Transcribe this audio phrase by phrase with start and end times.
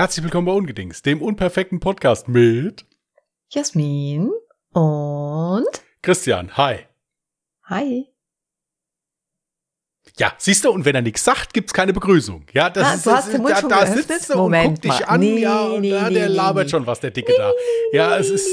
[0.00, 2.86] Herzlich willkommen bei Ungedings, dem unperfekten Podcast mit
[3.50, 4.30] Jasmin
[4.72, 5.68] und
[6.00, 6.56] Christian.
[6.56, 6.86] Hi.
[7.64, 8.06] Hi.
[10.16, 12.46] Ja, siehst du, und wenn er nichts sagt, gibt's keine Begrüßung.
[12.54, 14.36] Ja, das Ah, ist, du hast das den ist Mund da, schon da sitzt er
[14.38, 16.86] Moment und guckt dich an, Nee, ja, und nee, ja, nee, der nee, labert schon
[16.86, 17.52] was, der Dicke da.
[17.92, 18.48] Ja, es ist,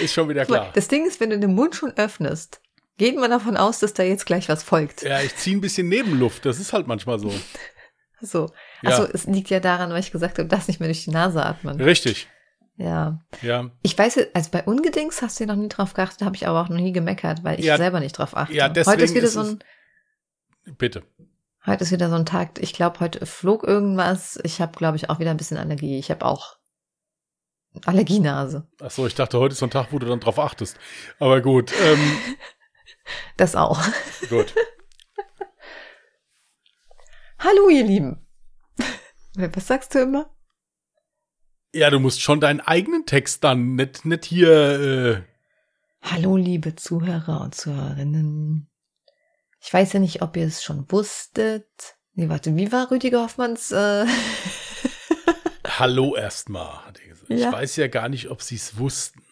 [0.00, 0.70] ist schon wieder klar.
[0.72, 2.60] Das Ding ist, wenn du den Mund schon öffnest,
[2.96, 5.02] geht man davon aus, dass da jetzt gleich was folgt.
[5.02, 7.34] Ja, ich ziehe ein bisschen Nebenluft, das ist halt manchmal so.
[8.20, 8.52] So.
[8.82, 8.90] Ja.
[8.90, 11.44] Also es liegt ja daran, weil ich gesagt habe, das nicht mehr durch die Nase
[11.44, 11.80] atmen.
[11.80, 12.28] Richtig,
[12.76, 13.20] Ja.
[13.42, 13.70] ja.
[13.82, 16.60] Ich weiß, also bei Ungedings hast du ja noch nie drauf geachtet, habe ich aber
[16.62, 17.76] auch noch nie gemeckert, weil ich Ja.
[17.76, 18.54] selber nicht drauf achte.
[18.54, 19.58] Ja, deswegen heute ist wieder ist so ein,
[20.78, 21.02] Bitte.
[21.66, 22.58] heute ist wieder so ein Tag.
[22.60, 24.38] Ich glaube, heute flog irgendwas.
[24.44, 25.98] Ich habe, glaube ich, auch wieder ein bisschen Allergie.
[25.98, 26.56] Ich habe auch
[27.84, 28.66] Allergienase.
[28.82, 30.76] Ach so, ich dachte, heute ist so ein Tag, wo du dann drauf achtest.
[31.18, 31.98] Aber gut, ähm,
[33.36, 33.80] Das auch.
[34.28, 34.54] gut.
[37.38, 38.26] Hallo, ihr Lieben.
[39.54, 40.30] Was sagst du immer?
[41.72, 45.22] Ja, du musst schon deinen eigenen Text dann, nicht, nicht hier, äh,
[46.02, 48.68] Hallo, liebe Zuhörer und Zuhörerinnen.
[49.60, 51.68] Ich weiß ja nicht, ob ihr es schon wusstet.
[52.14, 53.70] Nee, warte, wie war Rüdiger Hoffmanns?
[53.70, 54.06] Äh
[55.78, 57.30] Hallo erstmal, hat er gesagt.
[57.30, 57.36] Ja.
[57.48, 59.22] Ich weiß ja gar nicht, ob sie es wussten.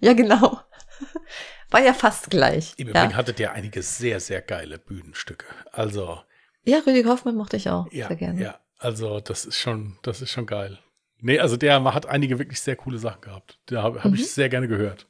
[0.00, 0.60] ja, genau.
[1.70, 2.74] War ja fast gleich.
[2.76, 2.92] Im Ja.
[3.02, 5.46] Übrigen hattet ihr einige sehr, sehr geile Bühnenstücke.
[5.72, 6.20] Also,
[6.64, 8.40] ja, Rüdiger Hoffmann mochte ich auch ja, sehr gerne.
[8.40, 10.78] ja, also das ist schon, das ist schon geil.
[11.18, 13.58] Nee, also der hat einige wirklich sehr coole Sachen gehabt.
[13.66, 14.16] Da habe hab Mhm.
[14.18, 15.08] ich sehr gerne gehört.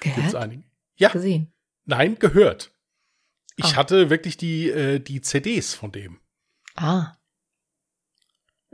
[0.00, 0.34] Gibt's Gehört?
[0.36, 0.62] einige?
[0.96, 1.52] Ja, Gesehen.
[1.84, 2.72] nein, gehört.
[3.56, 3.76] Ich Ah.
[3.76, 6.20] hatte wirklich die, äh, die CDs von dem.
[6.76, 7.12] Ah,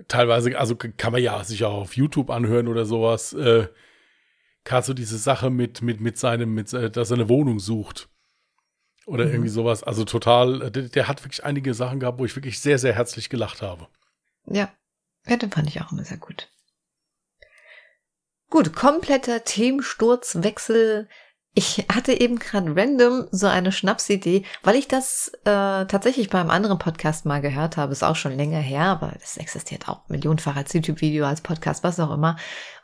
[0.09, 3.33] Teilweise, also kann man ja sich auch auf YouTube anhören oder sowas.
[3.33, 3.69] Äh,
[4.65, 8.11] Gerade so diese Sache mit, mit, mit seinem, mit, äh, dass er eine Wohnung sucht.
[9.07, 9.31] Oder Mhm.
[9.33, 9.83] irgendwie sowas.
[9.83, 12.93] Also total, äh, der, der hat wirklich einige Sachen gehabt, wo ich wirklich sehr, sehr
[12.95, 13.89] herzlich gelacht habe.
[14.47, 14.69] ja.
[15.29, 16.49] Ja, den fand ich auch immer sehr gut.
[18.49, 21.09] Gut, kompletter Themensturzwechsel.
[21.55, 26.51] Ich hatte eben gerade random so eine Schnapsidee, weil ich das äh, tatsächlich bei einem
[26.51, 27.91] anderen Podcast mal gehört habe.
[27.93, 31.99] Ist auch schon länger her, aber das existiert auch millionenfach als YouTube-Video, als Podcast, was
[31.99, 32.37] auch immer.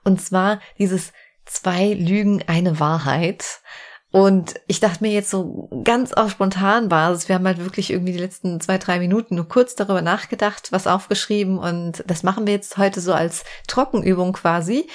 [0.02, 1.12] Und zwar dieses
[1.44, 3.60] zwei Lügen, eine Wahrheit.
[4.12, 8.12] Und ich dachte mir jetzt so ganz auf spontan Basis, wir haben halt wirklich irgendwie
[8.12, 12.52] die letzten zwei, drei Minuten nur kurz darüber nachgedacht, was aufgeschrieben und das machen wir
[12.52, 14.86] jetzt heute so als Trockenübung quasi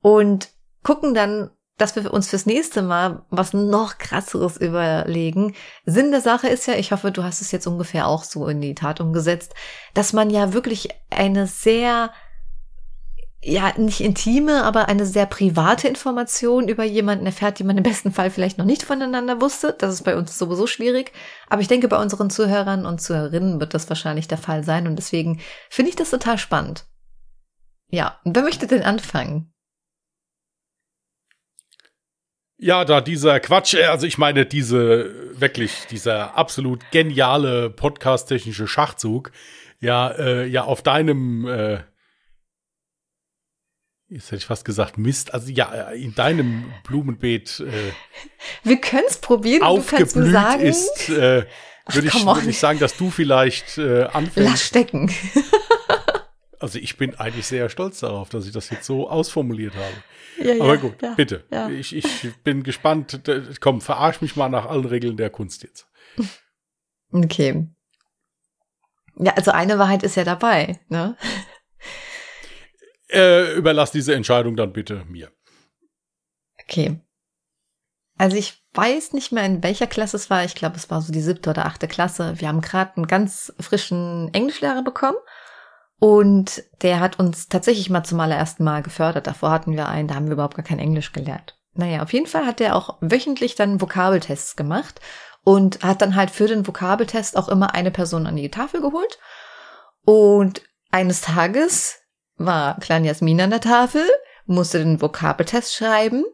[0.00, 0.48] und
[0.82, 5.54] gucken dann, dass wir uns fürs nächste Mal was noch krasseres überlegen.
[5.84, 8.62] Sinn der Sache ist ja, ich hoffe, du hast es jetzt ungefähr auch so in
[8.62, 9.54] die Tat umgesetzt,
[9.92, 12.10] dass man ja wirklich eine sehr
[13.48, 18.10] ja, nicht intime, aber eine sehr private Information über jemanden erfährt, die man im besten
[18.10, 19.74] Fall vielleicht noch nicht voneinander wusste.
[19.78, 21.12] Das ist bei uns sowieso schwierig.
[21.48, 24.88] Aber ich denke, bei unseren Zuhörern und Zuhörerinnen wird das wahrscheinlich der Fall sein.
[24.88, 25.40] Und deswegen
[25.70, 26.86] finde ich das total spannend.
[27.88, 29.52] Ja, wer möchte denn anfangen?
[32.58, 39.30] Ja, da dieser Quatsch, äh, also ich meine, diese wirklich, dieser absolut geniale podcast-technische Schachzug,
[39.78, 41.80] ja, äh, ja, auf deinem, äh,
[44.08, 47.92] jetzt hätte ich fast gesagt Mist, also ja, in deinem Blumenbeet äh,
[48.62, 49.62] Wir können es probieren.
[49.62, 51.46] und Du kannst aufgeblüht sagen, ist, äh,
[51.88, 54.50] würde ich, würd ich sagen, dass du vielleicht äh, anfängst.
[54.50, 55.10] lass stecken.
[56.58, 60.48] Also ich bin eigentlich sehr stolz darauf, dass ich das jetzt so ausformuliert habe.
[60.48, 61.44] ja, ja, Aber gut, ja, bitte.
[61.50, 61.68] Ja.
[61.68, 63.20] Ich, ich bin gespannt.
[63.60, 65.86] Komm, verarsch mich mal nach allen Regeln der Kunst jetzt.
[67.12, 67.68] Okay.
[69.18, 71.18] Ja, also eine Wahrheit ist ja dabei, ne?
[73.08, 75.30] Äh, überlass diese Entscheidung dann bitte mir.
[76.62, 77.00] Okay.
[78.18, 80.44] Also ich weiß nicht mehr, in welcher Klasse es war.
[80.44, 82.34] Ich glaube, es war so die siebte oder achte Klasse.
[82.40, 85.18] Wir haben gerade einen ganz frischen Englischlehrer bekommen.
[85.98, 89.26] Und der hat uns tatsächlich mal zum allerersten Mal gefördert.
[89.26, 91.58] Davor hatten wir einen, da haben wir überhaupt gar kein Englisch gelernt.
[91.72, 95.00] Naja, auf jeden Fall hat der auch wöchentlich dann Vokabeltests gemacht
[95.42, 99.18] und hat dann halt für den Vokabeltest auch immer eine Person an die Tafel geholt.
[100.04, 101.98] Und eines Tages
[102.36, 104.02] war Klein Jasmin an der Tafel,
[104.46, 106.24] musste den Vokabeltest schreiben.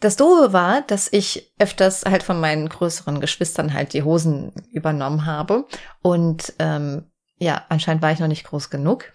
[0.00, 5.26] Das Doofe war, dass ich öfters halt von meinen größeren Geschwistern halt die Hosen übernommen
[5.26, 5.66] habe.
[6.02, 9.12] Und ähm, ja, anscheinend war ich noch nicht groß genug.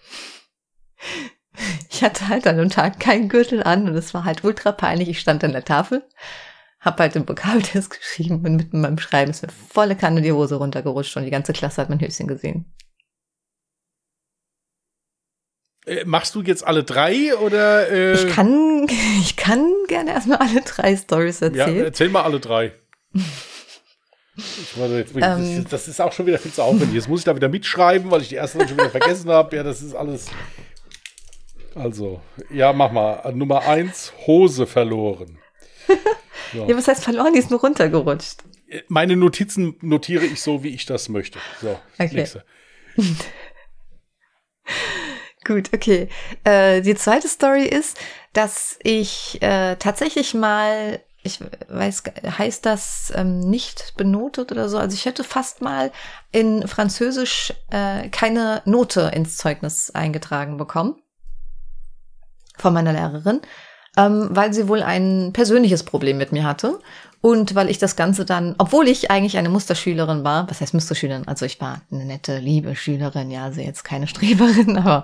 [1.90, 5.08] Ich hatte halt an dem Tag keinen Gürtel an und es war halt ultra peinlich.
[5.08, 6.06] Ich stand an der Tafel,
[6.80, 10.56] hab halt den Vokabeltest geschrieben und mitten beim Schreiben ist mir volle Kanne die Hose
[10.56, 12.72] runtergerutscht und die ganze Klasse hat mein Höschen gesehen.
[15.77, 17.90] Äh, machst du jetzt alle drei oder?
[17.90, 18.86] Äh, Ich kann,
[19.20, 21.84] ich kann gerne erstmal alle drei Stories ja, erzählen.
[21.84, 22.72] erzähl mal alle drei.
[24.76, 25.58] Warte, jetzt, das, Ähm.
[25.58, 26.92] ist, das ist auch schon wieder viel zu aufwendig.
[26.94, 29.56] Jetzt muss ich da wieder mitschreiben, weil ich die erste schon wieder vergessen habe.
[29.56, 30.26] Ja, das ist alles.
[31.74, 32.20] Also,
[32.50, 33.32] ja, mach mal.
[33.34, 35.38] Nummer eins, Hose verloren.
[36.54, 36.66] So.
[36.66, 37.34] Ja, was heißt verloren?
[37.34, 38.42] Die ist nur runtergerutscht.
[38.88, 41.38] Meine Notizen notiere ich so, wie ich das möchte.
[41.60, 42.14] So, okay.
[42.14, 42.42] nächste.
[45.48, 46.10] Gut, okay.
[46.44, 47.96] Äh, die zweite Story ist,
[48.34, 52.02] dass ich äh, tatsächlich mal, ich weiß,
[52.36, 54.76] heißt das ähm, nicht benotet oder so?
[54.76, 55.90] Also ich hätte fast mal
[56.32, 60.96] in Französisch äh, keine Note ins Zeugnis eingetragen bekommen
[62.58, 63.40] von meiner Lehrerin,
[63.98, 66.78] ähm, weil sie wohl ein persönliches Problem mit mir hatte.
[67.20, 71.26] Und weil ich das Ganze dann, obwohl ich eigentlich eine Musterschülerin war, was heißt Musterschülerin?
[71.26, 75.02] Also ich war eine nette, liebe Schülerin, ja, also jetzt keine Streberin, aber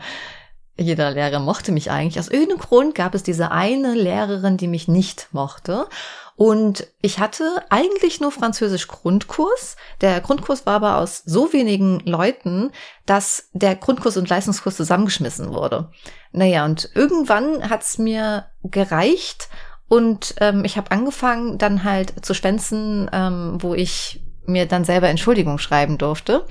[0.77, 2.21] jeder Lehrer mochte mich eigentlich.
[2.21, 5.87] Aus irgendeinem Grund gab es diese eine Lehrerin, die mich nicht mochte.
[6.37, 9.77] Und ich hatte eigentlich nur Französisch Grundkurs.
[10.01, 12.73] Der Grundkurs war aber aus so wenigen Leuten,
[13.07, 15.91] dass der Grundkurs und Leistungskurs zusammengeschmissen wurde.
[16.33, 19.49] Naja, und irgendwann hat's mir gereicht
[19.89, 25.09] und ähm, ich habe angefangen dann halt zu schwänzen, ähm, wo ich mir dann selber
[25.09, 26.47] Entschuldigung schreiben durfte.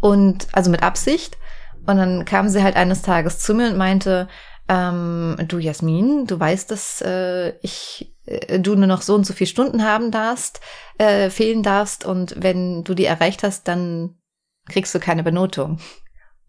[0.00, 1.38] Und also mit Absicht.
[1.86, 4.28] Und dann kam sie halt eines Tages zu mir und meinte,
[4.68, 9.48] ähm, du Jasmin, du weißt, dass äh, ich du nur noch so und so viele
[9.48, 10.60] Stunden haben darfst,
[10.98, 14.16] äh, fehlen darfst und wenn du die erreicht hast, dann
[14.66, 15.80] kriegst du keine Benotung.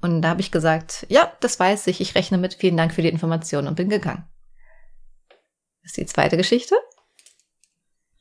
[0.01, 3.01] Und da habe ich gesagt, ja, das weiß ich, ich rechne mit, vielen Dank für
[3.01, 4.27] die Information und bin gegangen.
[5.81, 6.75] Das ist die zweite Geschichte.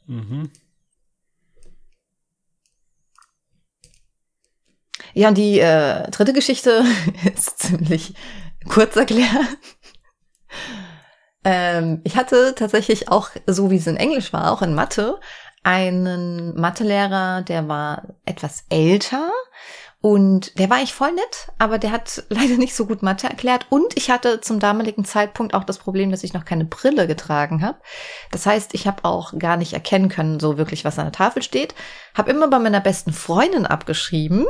[0.06, 0.50] Mhm.
[5.14, 6.84] Ja, und die äh, dritte Geschichte
[7.34, 8.14] ist ziemlich
[8.69, 9.58] kurz erklärt.
[11.44, 15.19] Ähm, ich hatte tatsächlich auch, so wie es in Englisch war, auch in Mathe,
[15.65, 19.31] einen Mathelehrer, der war etwas älter
[20.00, 23.67] und der war eigentlich voll nett, aber der hat leider nicht so gut Mathe erklärt.
[23.71, 27.62] Und ich hatte zum damaligen Zeitpunkt auch das Problem, dass ich noch keine Brille getragen
[27.65, 27.79] habe.
[28.33, 31.43] Das heißt, ich habe auch gar nicht erkennen können, so wirklich, was an der Tafel
[31.43, 31.77] steht.
[32.17, 34.47] Habe immer bei meiner besten Freundin abgeschrieben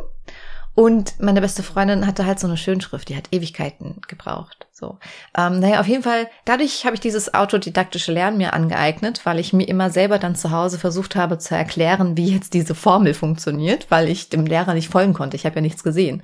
[0.75, 4.67] und meine beste Freundin hatte halt so eine Schönschrift, die hat Ewigkeiten gebraucht.
[4.73, 4.99] So,
[5.37, 9.53] ähm, naja, auf jeden Fall, dadurch habe ich dieses autodidaktische Lernen mir angeeignet, weil ich
[9.53, 13.91] mir immer selber dann zu Hause versucht habe zu erklären, wie jetzt diese Formel funktioniert,
[13.91, 15.37] weil ich dem Lehrer nicht folgen konnte.
[15.37, 16.23] Ich habe ja nichts gesehen.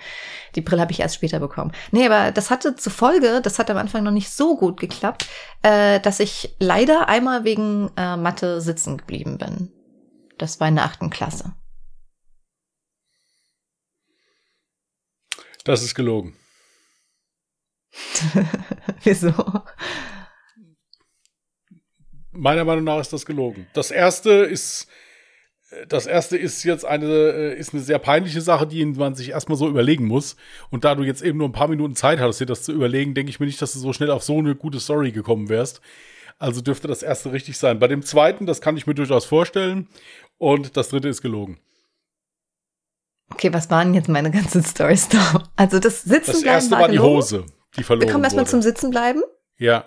[0.54, 1.72] Die Brille habe ich erst später bekommen.
[1.92, 5.26] Nee, aber das hatte zur Folge, das hat am Anfang noch nicht so gut geklappt,
[5.62, 9.70] äh, dass ich leider einmal wegen äh, Mathe sitzen geblieben bin.
[10.38, 11.52] Das war in der achten Klasse.
[15.68, 16.34] Das ist gelogen.
[19.04, 19.34] Wieso?
[22.32, 23.66] Meiner Meinung nach ist das gelogen.
[23.74, 24.88] Das erste ist,
[25.88, 29.58] das erste ist jetzt eine, äh, ist eine sehr peinliche Sache, die man sich erstmal
[29.58, 30.36] so überlegen muss.
[30.70, 33.12] Und da du jetzt eben nur ein paar Minuten Zeit hattest, dir das zu überlegen,
[33.12, 35.82] denke ich mir nicht, dass du so schnell auf so eine gute Story gekommen wärst.
[36.38, 37.78] Also dürfte das erste richtig sein.
[37.78, 39.86] Bei dem zweiten, das kann ich mir durchaus vorstellen.
[40.38, 41.58] Und das dritte ist gelogen.
[43.30, 45.44] Okay, was waren jetzt meine ganzen Stories da?
[45.56, 47.44] Also das Sitzen Das erste war, war die Hose,
[47.76, 49.22] die verloren Wir kommen erstmal zum Sitzen bleiben.
[49.58, 49.84] Ja.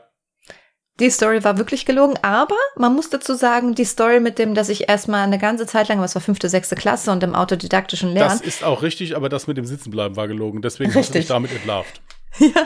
[1.00, 4.70] Die Story war wirklich gelogen, aber man muss dazu sagen, die Story mit dem, dass
[4.70, 8.38] ich erstmal eine ganze Zeit lang, was war fünfte, sechste Klasse und im autodidaktischen Lernen.
[8.38, 10.62] Das ist auch richtig, aber das mit dem Sitzenbleiben war gelogen.
[10.62, 11.00] Deswegen richtig.
[11.00, 12.02] hast du dich damit entlarvt.
[12.40, 12.66] Ja,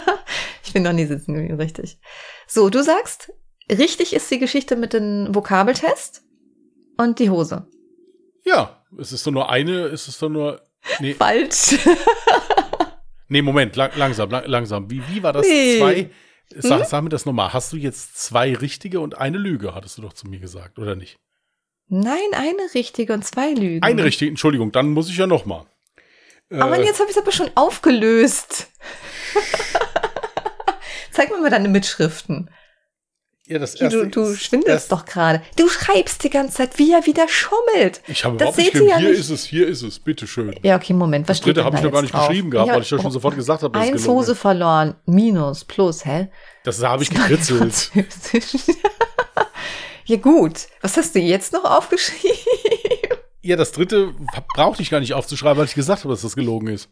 [0.64, 1.98] ich bin noch nie sitzen geblieben, richtig.
[2.46, 3.32] So, du sagst,
[3.68, 6.22] richtig ist die Geschichte mit dem Vokabeltest
[6.98, 7.68] und die Hose.
[8.44, 10.62] Ja, es ist doch nur eine, es ist doch nur.
[11.00, 11.14] Nee.
[11.14, 11.78] Falsch.
[13.28, 14.90] nee, Moment, lang, langsam, lang, langsam.
[14.90, 15.48] Wie, wie war das?
[15.48, 15.78] Nee.
[15.78, 16.10] Zwei.
[16.58, 16.88] Sag, hm?
[16.88, 17.54] sag mir das nochmal.
[17.54, 20.96] Hast du jetzt zwei richtige und eine Lüge, hattest du doch zu mir gesagt, oder
[20.96, 21.18] nicht?
[21.88, 23.84] Nein, eine richtige und zwei Lügen.
[23.84, 25.66] Eine richtige, Entschuldigung, dann muss ich ja nochmal.
[26.52, 28.72] Aber äh, jetzt habe ich es aber schon aufgelöst.
[31.12, 32.50] Zeig mir mal deine Mitschriften.
[33.48, 35.42] Ja, das erste du, du schwindelst doch gerade.
[35.56, 38.02] Du schreibst die ganze Zeit, wie er wieder schummelt.
[38.08, 38.90] Ich habe überhaupt nicht geschrieben.
[38.90, 39.20] Ja hier nicht.
[39.20, 40.56] ist es, hier ist es, bitteschön.
[40.64, 41.30] Ja, okay, Moment.
[41.30, 42.28] Was das dritte habe ich noch gar nicht drauf?
[42.28, 45.64] geschrieben gehabt, ja, weil ich ja schon sofort gesagt habe, dass Eins Hose verloren, Minus,
[45.64, 46.30] Plus, hä?
[46.64, 47.92] Das habe ich gekritzelt.
[50.06, 52.36] ja gut, was hast du jetzt noch aufgeschrieben?
[53.44, 54.16] Ja, das dritte
[54.56, 56.90] brauchte ich gar nicht aufzuschreiben, weil ich gesagt habe, dass das gelogen ist.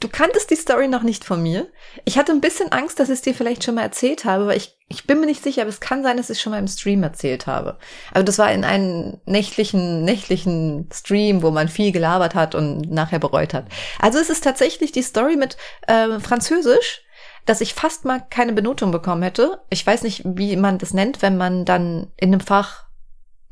[0.00, 1.68] Du kanntest die Story noch nicht von mir.
[2.04, 4.56] Ich hatte ein bisschen Angst, dass ich es dir vielleicht schon mal erzählt habe, aber
[4.56, 6.58] ich, ich bin mir nicht sicher, aber es kann sein, dass ich es schon mal
[6.58, 7.78] im Stream erzählt habe.
[8.12, 13.18] Also das war in einem nächtlichen, nächtlichen Stream, wo man viel gelabert hat und nachher
[13.18, 13.66] bereut hat.
[13.98, 17.02] Also es ist tatsächlich die Story mit äh, Französisch,
[17.46, 19.60] dass ich fast mal keine Benotung bekommen hätte.
[19.70, 22.84] Ich weiß nicht, wie man das nennt, wenn man dann in einem Fach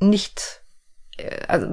[0.00, 0.61] nicht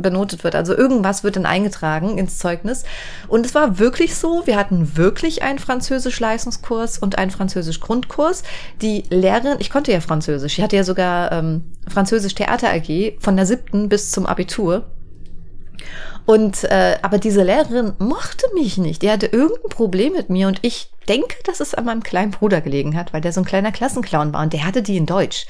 [0.01, 0.55] benotet wird.
[0.55, 2.83] Also irgendwas wird dann eingetragen ins Zeugnis.
[3.27, 8.43] Und es war wirklich so, wir hatten wirklich einen Französisch-Leistungskurs und einen Französisch-Grundkurs.
[8.81, 13.45] Die Lehrerin, ich konnte ja Französisch, ich hatte ja sogar ähm, Französisch-Theater AG von der
[13.45, 14.85] siebten bis zum Abitur.
[16.29, 19.01] Und äh, aber diese Lehrerin mochte mich nicht.
[19.01, 22.61] Die hatte irgendein Problem mit mir und ich denke, dass es an meinem kleinen Bruder
[22.61, 25.47] gelegen hat, weil der so ein kleiner Klassenclown war und der hatte die in Deutsch.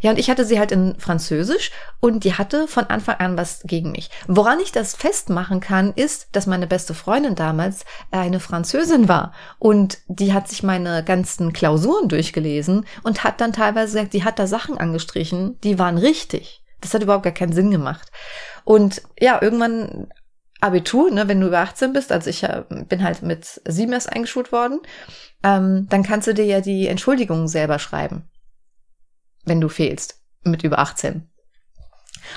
[0.00, 3.60] Ja, und ich hatte sie halt in Französisch und die hatte von Anfang an was
[3.64, 4.08] gegen mich.
[4.26, 9.98] Woran ich das festmachen kann, ist, dass meine beste Freundin damals eine Französin war und
[10.08, 14.46] die hat sich meine ganzen Klausuren durchgelesen und hat dann teilweise gesagt, die hat da
[14.46, 16.62] Sachen angestrichen, die waren richtig.
[16.80, 18.10] Das hat überhaupt gar keinen Sinn gemacht.
[18.64, 20.08] Und ja, irgendwann
[20.60, 24.10] Abitur, ne, wenn du über 18 bist, also ich äh, bin halt mit sieben erst
[24.10, 24.80] eingeschult worden,
[25.42, 28.30] ähm, dann kannst du dir ja die Entschuldigung selber schreiben,
[29.44, 31.30] wenn du fehlst mit über 18.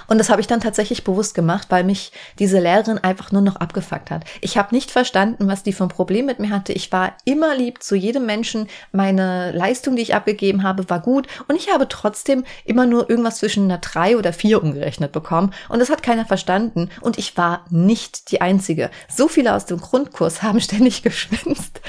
[0.08, 3.58] Und das habe ich dann tatsächlich bewusst gemacht, weil mich diese Lehrerin einfach nur noch
[3.58, 4.26] abgefuckt hat.
[4.42, 6.74] Ich habe nicht verstanden, was die für ein Problem mit mir hatte.
[6.74, 8.68] Ich war immer lieb zu jedem Menschen.
[8.92, 11.28] Meine Leistung, die ich abgegeben habe, war gut.
[11.48, 15.54] Und ich habe trotzdem immer nur irgendwas zwischen einer drei oder vier umgerechnet bekommen.
[15.70, 16.90] Und das hat keiner verstanden.
[17.02, 18.90] Und ich war nicht die Einzige.
[19.08, 21.82] So viele aus dem Grundkurs haben ständig geschwänzt.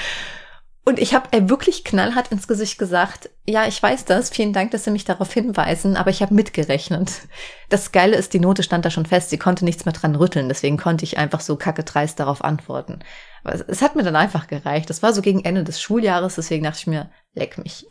[0.89, 4.85] Und ich habe wirklich knallhart ins Gesicht gesagt, ja, ich weiß das, vielen Dank, dass
[4.85, 7.11] Sie mich darauf hinweisen, aber ich habe mitgerechnet.
[7.69, 10.49] Das Geile ist, die Note stand da schon fest, sie konnte nichts mehr dran rütteln,
[10.49, 13.01] deswegen konnte ich einfach so kacke dreist darauf antworten.
[13.43, 14.89] Aber es hat mir dann einfach gereicht.
[14.89, 17.85] Das war so gegen Ende des Schuljahres, deswegen dachte ich mir, leck mich.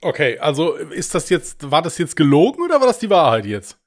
[0.00, 3.80] okay, also ist das jetzt, war das jetzt gelogen oder war das die Wahrheit jetzt?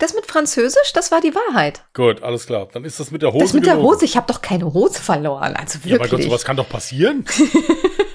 [0.00, 1.84] Das mit Französisch, das war die Wahrheit.
[1.92, 2.68] Gut, alles klar.
[2.72, 3.44] Dann ist das mit der Hose.
[3.44, 3.82] Das mit gelogen.
[3.82, 5.54] der Hose, ich habe doch keine Hose verloren.
[5.54, 5.92] Also wirklich.
[5.92, 7.26] Ja, mein Gott, sowas kann doch passieren.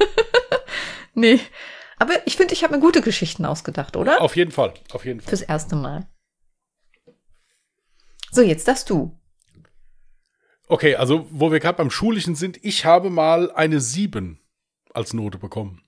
[1.13, 1.39] nee.
[1.97, 4.19] Aber ich finde, ich habe mir gute Geschichten ausgedacht, oder?
[4.21, 5.29] Auf jeden Fall, auf jeden Fall.
[5.29, 6.07] Fürs erste Mal.
[8.31, 9.15] So, jetzt darfst du.
[10.67, 14.39] Okay, also wo wir gerade beim Schulischen sind, ich habe mal eine 7
[14.91, 15.83] als Note bekommen.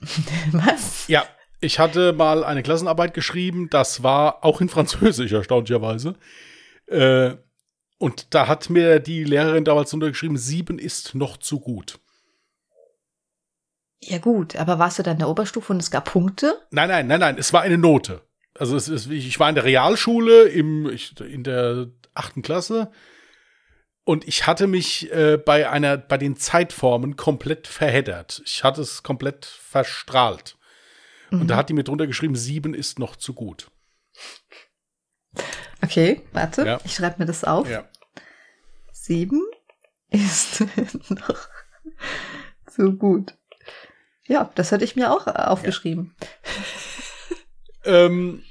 [0.52, 1.08] Was?
[1.08, 1.24] Ja,
[1.64, 6.14] ich hatte mal eine Klassenarbeit geschrieben, das war auch in Französisch, erstaunlicherweise.
[6.86, 7.34] Äh,
[7.98, 11.98] und da hat mir die Lehrerin damals untergeschrieben, sieben ist noch zu gut.
[14.02, 16.60] Ja gut, aber warst du dann in der Oberstufe und es gab Punkte?
[16.70, 18.20] Nein, nein, nein, nein, es war eine Note.
[18.56, 22.90] Also es ist, ich war in der Realschule im, ich, in der achten Klasse
[24.04, 28.42] und ich hatte mich äh, bei einer, bei den Zeitformen komplett verheddert.
[28.44, 30.56] Ich hatte es komplett verstrahlt.
[31.30, 31.42] Mhm.
[31.42, 31.58] Und da mhm.
[31.58, 33.70] hat die mir drunter geschrieben, sieben ist noch zu gut.
[35.82, 36.80] Okay, warte, ja.
[36.84, 37.68] ich schreibe mir das auf.
[37.68, 37.88] Ja.
[38.92, 39.42] Sieben
[40.08, 40.64] ist
[41.10, 41.48] noch
[42.70, 43.34] zu gut.
[44.26, 46.14] Ja, das hatte ich mir auch aufgeschrieben.
[47.84, 48.06] Ja.
[48.06, 48.42] ähm,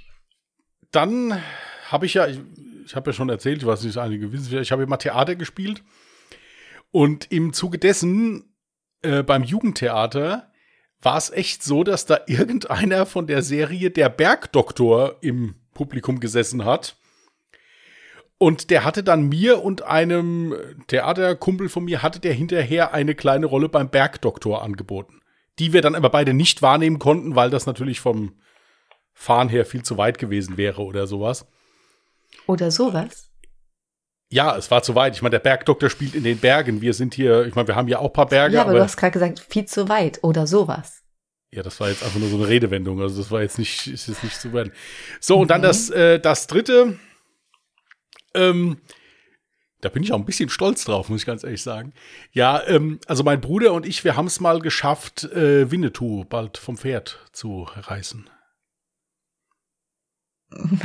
[0.91, 1.41] dann
[1.87, 2.39] habe ich ja, ich,
[2.85, 5.83] ich habe ja schon erzählt, ich weiß nicht, einige wissen, ich habe immer Theater gespielt.
[6.91, 8.53] Und im Zuge dessen
[9.01, 10.51] äh, beim Jugendtheater
[11.03, 16.65] war es echt so, dass da irgendeiner von der Serie Der Bergdoktor im Publikum gesessen
[16.65, 16.95] hat.
[18.37, 20.55] Und der hatte dann mir und einem
[20.87, 25.21] Theaterkumpel von mir, hatte der hinterher eine kleine Rolle beim Bergdoktor angeboten.
[25.59, 28.33] Die wir dann aber beide nicht wahrnehmen konnten, weil das natürlich vom
[29.13, 31.45] Fahren her viel zu weit gewesen wäre oder sowas.
[32.47, 33.32] Oder sowas?
[34.33, 35.15] Ja, es war zu weit.
[35.15, 36.81] Ich meine, der Bergdoktor spielt in den Bergen.
[36.81, 38.55] Wir sind hier, ich meine, wir haben ja auch ein paar Berge.
[38.55, 41.03] Ja, aber, aber du hast gerade gesagt, viel zu weit oder sowas.
[41.51, 42.99] Ja, das war jetzt einfach nur so eine Redewendung.
[42.99, 44.73] Also das war jetzt nicht, ist jetzt nicht zu werden.
[45.19, 45.65] So, und dann mhm.
[45.65, 46.97] das, äh, das dritte.
[48.33, 48.77] Ähm,
[49.81, 51.93] da bin ich auch ein bisschen stolz drauf, muss ich ganz ehrlich sagen.
[52.31, 56.57] Ja, ähm, also mein Bruder und ich, wir haben es mal geschafft, äh, Winnetou bald
[56.57, 58.27] vom Pferd zu reißen.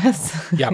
[0.03, 0.33] Was?
[0.57, 0.71] Ja,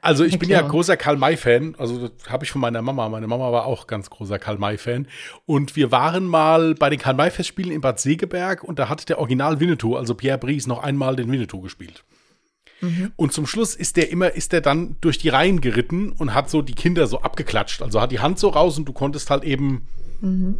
[0.00, 3.08] also ich bin ja großer Karl-May-Fan, also das habe ich von meiner Mama.
[3.08, 5.06] Meine Mama war auch ganz großer Karl-May-Fan.
[5.46, 9.60] Und wir waren mal bei den Karl-May-Festspielen in Bad Segeberg und da hat der Original
[9.60, 12.04] Winnetou, also Pierre Brice, noch einmal den Winnetou gespielt.
[12.80, 13.12] Mhm.
[13.16, 16.50] Und zum Schluss ist der immer, ist der dann durch die Reihen geritten und hat
[16.50, 17.82] so die Kinder so abgeklatscht.
[17.82, 19.88] Also hat die Hand so raus und du konntest halt eben
[20.20, 20.58] mhm.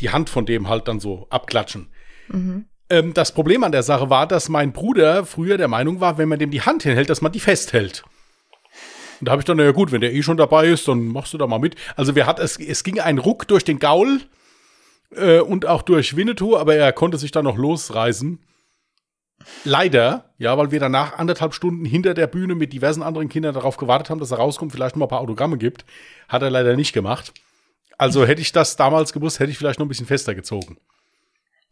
[0.00, 1.88] die Hand von dem halt dann so abklatschen.
[2.28, 2.66] Mhm.
[2.90, 6.28] Ähm, das Problem an der Sache war, dass mein Bruder früher der Meinung war, wenn
[6.28, 8.04] man dem die Hand hinhält, dass man die festhält.
[9.20, 11.06] Und da habe ich dann, na ja gut, wenn der eh schon dabei ist, dann
[11.06, 11.76] machst du da mal mit.
[11.96, 14.20] Also wir hat, es, es ging ein Ruck durch den Gaul
[15.14, 18.38] äh, und auch durch Winnetou, aber er konnte sich dann noch losreißen.
[19.64, 23.76] Leider, ja, weil wir danach anderthalb Stunden hinter der Bühne mit diversen anderen Kindern darauf
[23.76, 25.84] gewartet haben, dass er rauskommt, vielleicht mal ein paar Autogramme gibt.
[26.28, 27.32] Hat er leider nicht gemacht.
[27.98, 30.78] Also hätte ich das damals gewusst, hätte ich vielleicht noch ein bisschen fester gezogen.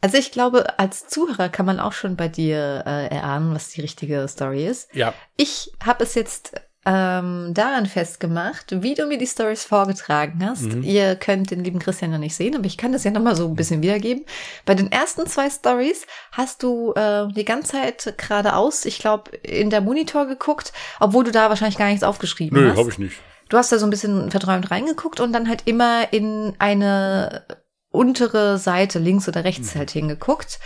[0.02, 3.80] Also ich glaube, als Zuhörer kann man auch schon bei dir äh, erahnen, was die
[3.80, 4.92] richtige Story ist.
[4.94, 5.14] Ja.
[5.36, 6.54] Ich habe es jetzt
[6.84, 10.64] ähm, daran festgemacht, wie du mir die Stories vorgetragen hast.
[10.64, 10.82] Mhm.
[10.82, 13.46] Ihr könnt den lieben Christian noch nicht sehen, aber ich kann das ja nochmal so
[13.46, 14.24] ein bisschen wiedergeben.
[14.64, 19.70] Bei den ersten zwei Stories hast du äh, die ganze Zeit geradeaus, ich glaube, in
[19.70, 22.78] der Monitor geguckt, obwohl du da wahrscheinlich gar nichts aufgeschrieben Nö, hast.
[22.78, 23.16] habe ich nicht.
[23.48, 27.44] Du hast da so ein bisschen verträumt reingeguckt und dann halt immer in eine
[27.92, 29.78] untere Seite, links oder rechts Mhm.
[29.78, 30.58] halt hingeguckt.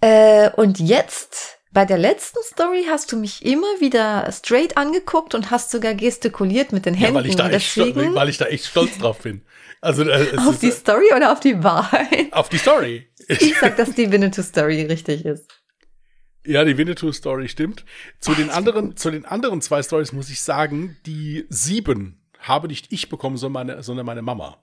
[0.00, 5.50] Äh, und jetzt, bei der letzten Story, hast du mich immer wieder straight angeguckt und
[5.50, 7.14] hast sogar gestikuliert mit den Ja, Händen.
[7.14, 9.42] weil ich, da und echt stolz, deswegen weil ich da echt stolz drauf bin.
[9.80, 12.32] Also äh, auf ist, die äh, Story oder auf die Wahrheit?
[12.32, 13.08] auf die Story.
[13.28, 15.48] Ich sag, dass die Winnetou-Story richtig ist.
[16.44, 17.84] Ja, die Winnetou-Story stimmt.
[18.18, 22.92] Zu den anderen, zu den anderen zwei Stories muss ich sagen, die sieben habe nicht
[22.92, 24.60] ich bekommen, sondern meine, sondern meine Mama.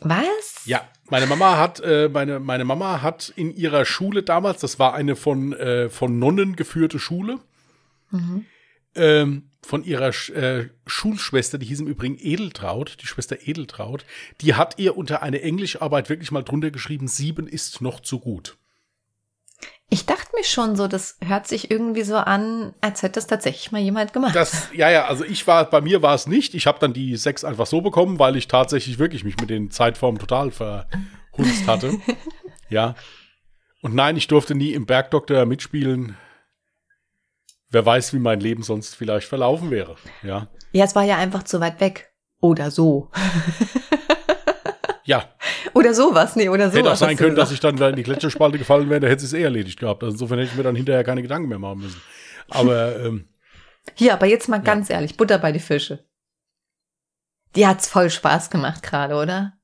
[0.00, 0.62] Was?
[0.64, 4.94] Ja, meine Mama hat, äh, meine, meine Mama hat in ihrer Schule damals, das war
[4.94, 7.38] eine von, äh, von Nonnen geführte Schule,
[8.10, 8.44] Mhm.
[8.94, 14.04] ähm, von ihrer äh, Schulschwester, die hieß im Übrigen Edeltraut, die Schwester Edeltraut,
[14.40, 18.56] die hat ihr unter eine Englischarbeit wirklich mal drunter geschrieben, sieben ist noch zu gut.
[19.92, 23.72] Ich dachte mir schon so, das hört sich irgendwie so an, als hätte das tatsächlich
[23.72, 24.36] mal jemand gemacht.
[24.36, 26.54] Das, ja, ja, also ich war, bei mir war es nicht.
[26.54, 29.72] Ich habe dann die sechs einfach so bekommen, weil ich tatsächlich wirklich mich mit den
[29.72, 31.98] Zeitformen total verhunzt hatte.
[32.68, 32.94] ja.
[33.82, 36.16] Und nein, ich durfte nie im Bergdoktor mitspielen.
[37.70, 39.96] Wer weiß, wie mein Leben sonst vielleicht verlaufen wäre.
[40.22, 40.46] Ja.
[40.70, 42.12] ja, es war ja einfach zu weit weg.
[42.40, 43.10] Oder so.
[45.10, 45.28] Ja,
[45.74, 46.78] Oder sowas, nee, oder so.
[46.78, 49.24] hätte auch sein können, dass ich dann da in die Gletscherspalte gefallen wäre, da hätte
[49.24, 50.04] es eh erledigt gehabt.
[50.04, 52.00] Also insofern hätte ich mir dann hinterher keine Gedanken mehr machen müssen.
[52.48, 53.28] Aber ähm,
[53.94, 56.04] Hier, aber jetzt mal ganz ehrlich, Butter bei die Fische.
[57.56, 59.54] Die hat's voll Spaß gemacht gerade, oder?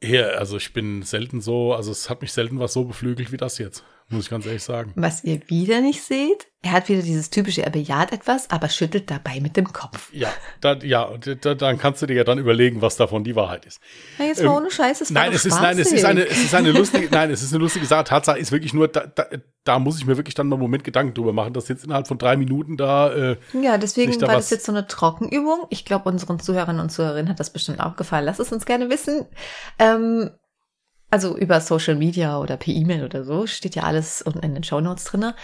[0.00, 3.36] hier, also ich bin selten so, also es hat mich selten was so beflügelt wie
[3.36, 4.92] das jetzt, muss ich ganz ehrlich sagen.
[4.96, 9.10] Was ihr wieder nicht seht, er hat wieder dieses typische, er bejaht etwas, aber schüttelt
[9.10, 10.12] dabei mit dem Kopf.
[10.12, 10.28] Ja,
[10.60, 13.80] da, ja, da, dann kannst du dir ja dann überlegen, was davon die Wahrheit ist.
[14.18, 16.42] Na, jetzt mal Ähm, ohne Scheiß, es Nein, es ist, nein, es ist eine, es
[16.42, 18.04] ist eine lustige, nein, es ist eine lustige Sache.
[18.04, 19.26] Tatsache ist wirklich nur, da, da,
[19.64, 22.08] da muss ich mir wirklich dann mal einen Moment Gedanken drüber machen, dass jetzt innerhalb
[22.08, 25.66] von drei Minuten da, äh, Ja, deswegen da war das jetzt so eine Trockenübung.
[25.68, 28.24] Ich glaube, unseren Zuhörern und Zuhörerinnen hat das bestimmt auch gefallen.
[28.24, 29.26] Lass es uns gerne wissen.
[29.78, 30.30] Ähm,
[31.10, 34.64] also über Social Media oder per E-Mail oder so, steht ja alles unten in den
[34.64, 35.34] Shownotes drinne.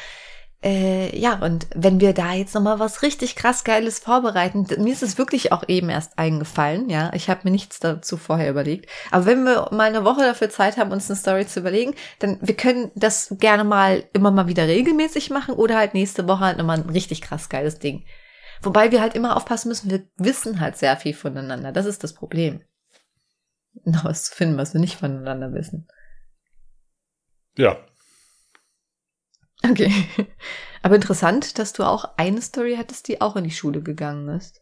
[0.64, 5.02] Äh, ja, und wenn wir da jetzt nochmal was richtig krass Geiles vorbereiten, mir ist
[5.02, 7.12] es wirklich auch eben erst eingefallen, ja.
[7.12, 8.88] Ich habe mir nichts dazu vorher überlegt.
[9.10, 12.38] Aber wenn wir mal eine Woche dafür Zeit haben, uns eine Story zu überlegen, dann
[12.40, 16.56] wir können das gerne mal immer mal wieder regelmäßig machen oder halt nächste Woche halt
[16.56, 18.04] nochmal ein richtig krass geiles Ding.
[18.62, 21.72] Wobei wir halt immer aufpassen müssen, wir wissen halt sehr viel voneinander.
[21.72, 22.62] Das ist das Problem.
[23.84, 25.88] Noch was zu finden, was wir nicht voneinander wissen.
[27.56, 27.78] ja,
[29.68, 29.90] Okay.
[30.82, 34.60] Aber interessant, dass du auch eine Story hattest, die auch in die Schule gegangen ist.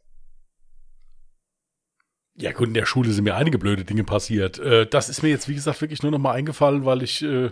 [2.35, 4.59] ja gut, in der Schule sind mir einige blöde Dinge passiert.
[4.61, 7.51] Äh, das ist mir jetzt, wie gesagt, wirklich nur noch mal eingefallen, weil ich, äh,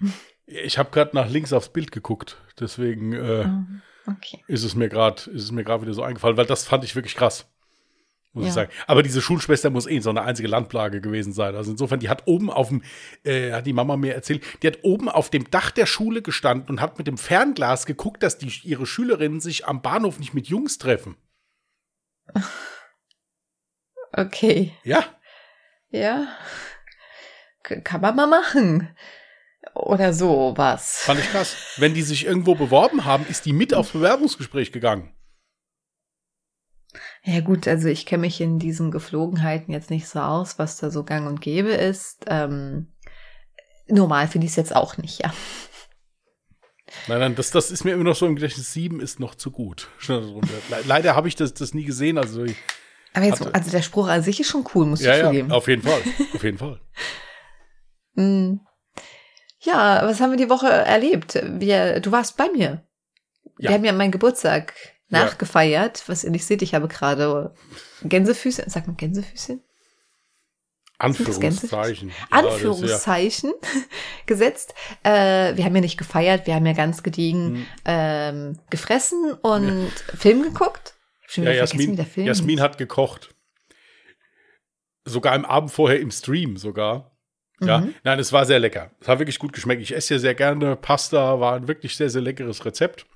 [0.46, 2.38] ich habe gerade nach links aufs Bild geguckt.
[2.58, 3.82] Deswegen äh, Mhm.
[4.06, 4.42] Okay.
[4.48, 6.96] ist es mir gerade, ist es mir gerade wieder so eingefallen, weil das fand ich
[6.96, 7.49] wirklich krass.
[8.32, 8.54] Muss ich Ja.
[8.54, 8.70] sagen.
[8.86, 11.56] Aber diese Schulschwester muss eh so eine einzige Landplage gewesen sein.
[11.56, 12.82] Also insofern, die hat oben auf dem,
[13.24, 16.68] äh, hat die Mama mir erzählt, die hat oben auf dem Dach der Schule gestanden
[16.70, 20.46] und hat mit dem Fernglas geguckt, dass die, ihre Schülerinnen sich am Bahnhof nicht mit
[20.46, 21.16] Jungs treffen.
[24.12, 24.72] Okay.
[24.82, 25.04] Ja,
[25.90, 26.26] Ja.
[27.62, 28.88] K kann man mal machen.
[29.74, 31.02] Oder so was.
[31.02, 31.56] fand ich krass.
[31.76, 35.14] Wenn die sich irgendwo beworben haben, ist die mit aufs Bewerbungsgespräch gegangen.
[37.22, 40.90] Ja gut, also ich kenne mich in diesen Geflogenheiten jetzt nicht so aus, was da
[40.90, 42.24] so gang und gäbe ist.
[42.28, 42.92] Ähm,
[43.88, 45.32] normal finde ich es jetzt auch nicht, ja.
[47.08, 48.72] Nein, nein, das, das ist mir immer noch so im Gedächtnis.
[48.72, 49.88] Sieben ist noch zu gut.
[50.86, 52.18] Leider habe ich das, das nie gesehen.
[52.18, 52.56] Also, ich-
[53.14, 55.26] Aber jetzt, Hatte- also der Spruch an sich ist schon cool, muss ja, ich ja,
[55.26, 55.52] zugeben.
[55.52, 56.00] auf jeden Fall.
[56.34, 56.80] Auf jeden Fall.
[58.16, 58.60] Hm.
[59.62, 61.34] Ja, was haben wir die Woche erlebt?
[61.58, 62.82] Wir, du warst bei mir.
[63.58, 63.68] Ja.
[63.68, 64.72] Wir haben ja meinen Geburtstag
[65.10, 65.24] Ja.
[65.24, 66.04] nachgefeiert.
[66.06, 67.54] Was ihr nicht seht, ich habe gerade
[68.02, 69.62] Gänsefüßchen, sagt man Gänsefüßchen?
[70.98, 72.10] Anführungszeichen.
[72.10, 73.52] Ja, ja- Anführungszeichen
[74.26, 74.74] gesetzt.
[75.02, 77.66] Äh, wir haben ja nicht gefeiert, wir haben ja ganz gediegen Hm.
[77.86, 80.94] ähm, gefressen und Film geguckt.
[81.26, 83.34] Schon Ja, Jasmin, Film Jasmin hat gekocht.
[85.04, 87.16] Sogar im Abend vorher im Stream sogar.
[87.62, 87.94] Ja, Mhm.
[88.04, 88.90] nein, es war sehr lecker.
[89.00, 89.82] Es hat wirklich gut geschmeckt.
[89.82, 93.06] Ich esse ja sehr gerne Pasta, war ein wirklich sehr, sehr leckeres Rezept.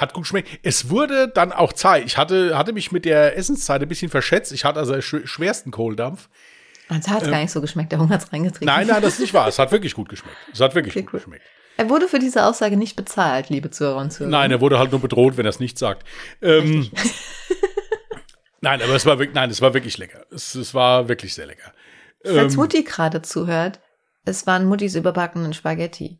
[0.00, 0.48] Hat gut geschmeckt.
[0.62, 2.04] Es wurde dann auch Zeit.
[2.06, 4.50] Ich hatte, hatte mich mit der Essenszeit ein bisschen verschätzt.
[4.52, 6.28] Ich hatte also sch schwersten Kohldampf.
[6.88, 8.66] Es hat Ähm, gar nicht so geschmeckt, der Hunger hat's reingetrieben.
[8.66, 9.46] Nein, nein, das ist nicht wahr.
[9.46, 10.36] Es hat wirklich gut geschmeckt.
[10.52, 11.20] Es hat wirklich Okay, gut cool.
[11.20, 11.44] geschmeckt.
[11.76, 14.30] Er wurde für diese Aussage nicht bezahlt, liebe Zuhörer und Zuhörer.
[14.30, 16.06] Nein, er wurde halt nur bedroht, wenn er es nicht sagt.
[16.42, 16.90] Ähm,
[18.60, 20.24] nein, aber es war wirklich, nein, es war wirklich lecker.
[20.30, 21.72] Es, es war wirklich sehr lecker.
[22.24, 23.80] Falls Ähm, Mutti gerade zuhört,
[24.24, 26.18] es waren Muttis überbackenen Spaghetti.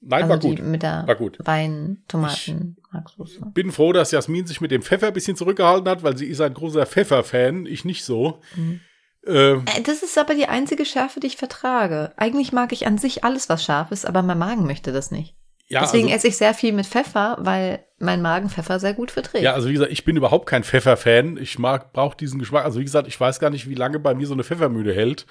[0.00, 0.62] Nein, also war gut.
[0.62, 1.38] mit der War gut.
[1.44, 3.40] Wein, Tomaten, Marksoße.
[3.54, 6.40] Bin froh, dass Jasmin sich mit dem Pfeffer ein bisschen zurückgehalten hat, weil sie ist
[6.40, 7.66] ein großer Pfeffer-Fan.
[7.66, 8.40] Ich nicht so.
[8.56, 8.80] Mhm.
[9.26, 12.12] Äh, Äh, Das ist aber die einzige Schärfe, die ich vertrage.
[12.16, 15.36] Eigentlich mag ich an sich alles, was scharf ist, aber mein Magen möchte das nicht.
[15.68, 19.10] ja, Deswegen also, esse ich sehr viel mit Pfeffer, weil mein Magen Pfeffer sehr gut
[19.10, 19.44] verträgt.
[19.44, 21.36] ja, also wie gesagt, ich bin überhaupt kein Pfeffer-Fan.
[21.36, 22.64] Ich mag, brauche diesen Geschmack.
[22.64, 25.26] Also wie gesagt, ich weiß gar nicht, wie lange bei mir so eine Pfeffermühle hält,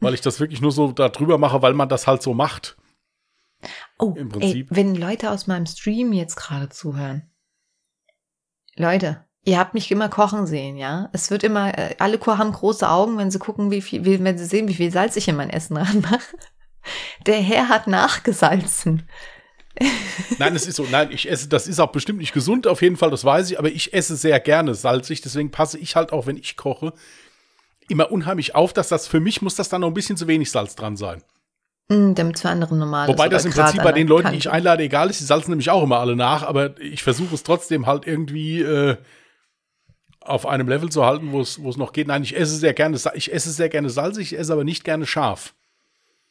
[0.00, 2.76] weil ich das wirklich nur so da drüber mache, weil man das halt so macht.
[3.98, 4.70] Oh, im Prinzip.
[4.70, 7.30] Ey, wenn Leute aus meinem Stream jetzt gerade zuhören.
[8.76, 11.08] Leute, ihr habt mich immer kochen sehen, ja?
[11.12, 14.46] Es wird immer, äh, alle haben große Augen, wenn sie gucken, wie viel, wenn sie
[14.46, 16.36] sehen, wie viel Salz ich in mein Essen ranmache.
[17.26, 19.08] Der Herr hat nachgesalzen.
[20.38, 22.96] Nein, es ist so, nein, ich esse, das ist auch bestimmt nicht gesund, auf jeden
[22.96, 26.26] Fall, das weiß ich, aber ich esse sehr gerne salzig, deswegen passe ich halt auch,
[26.26, 26.92] wenn ich koche,
[27.88, 30.50] immer unheimlich auf, dass das für mich muss das dann noch ein bisschen zu wenig
[30.50, 31.24] Salz dran sein.
[31.88, 34.82] Mm, damit für andere normal Wobei das im Prinzip bei den Leuten, die ich einlade,
[34.82, 35.20] egal ist.
[35.20, 38.96] Die salzen nämlich auch immer alle nach, aber ich versuche es trotzdem halt irgendwie äh,
[40.20, 42.08] auf einem Level zu halten, wo es noch geht.
[42.08, 45.06] Nein, ich esse sehr gerne, ich esse sehr gerne salzig, ich esse aber nicht gerne
[45.06, 45.54] scharf.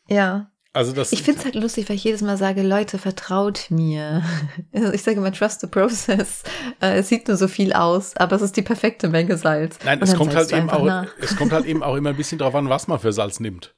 [0.08, 0.50] Ja.
[0.76, 4.24] Also das Ich finde es halt lustig, weil ich jedes Mal sage, Leute, vertraut mir.
[4.94, 6.42] Ich sage immer, trust the process.
[6.82, 9.78] Äh, Es sieht nur so viel aus, aber es ist die perfekte Menge Salz.
[9.86, 11.08] Nein, es kommt halt eben auch, nach.
[11.22, 13.76] es kommt halt eben auch immer ein bisschen drauf an, was man für Salz nimmt.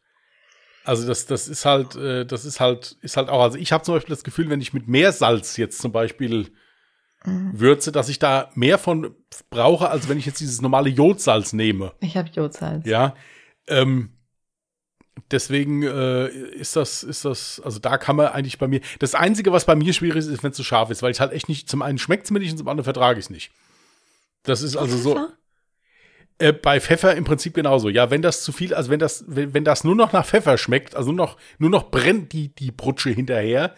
[0.85, 3.83] Also das, das ist halt, äh, das ist halt, ist halt auch, also ich habe
[3.83, 6.51] zum Beispiel das Gefühl, wenn ich mit mehr Salz jetzt zum Beispiel
[7.25, 7.59] Mhm.
[7.59, 9.15] würze, dass ich da mehr von
[9.49, 11.93] brauche, als wenn ich jetzt dieses normale Jodsalz nehme.
[11.99, 12.85] Ich habe Jodsalz.
[12.85, 13.15] Ja.
[13.67, 14.11] Ähm,
[15.31, 18.81] deswegen äh, ist das, ist das, also da kann man eigentlich bei mir.
[18.99, 21.19] Das Einzige, was bei mir schwierig ist, ist, wenn es zu scharf ist, weil ich
[21.19, 23.29] halt echt nicht, zum einen schmeckt es mir nicht und zum anderen vertrage ich es
[23.29, 23.51] nicht.
[24.43, 25.13] Das ist also so.
[25.13, 25.33] Pfeffer?
[26.37, 27.87] Äh, bei Pfeffer im Prinzip genauso.
[27.87, 30.57] Ja, wenn das zu viel, also wenn das, wenn, wenn das nur noch nach Pfeffer
[30.57, 33.73] schmeckt, also nur noch, nur noch brennt die, die Brutsche hinterher,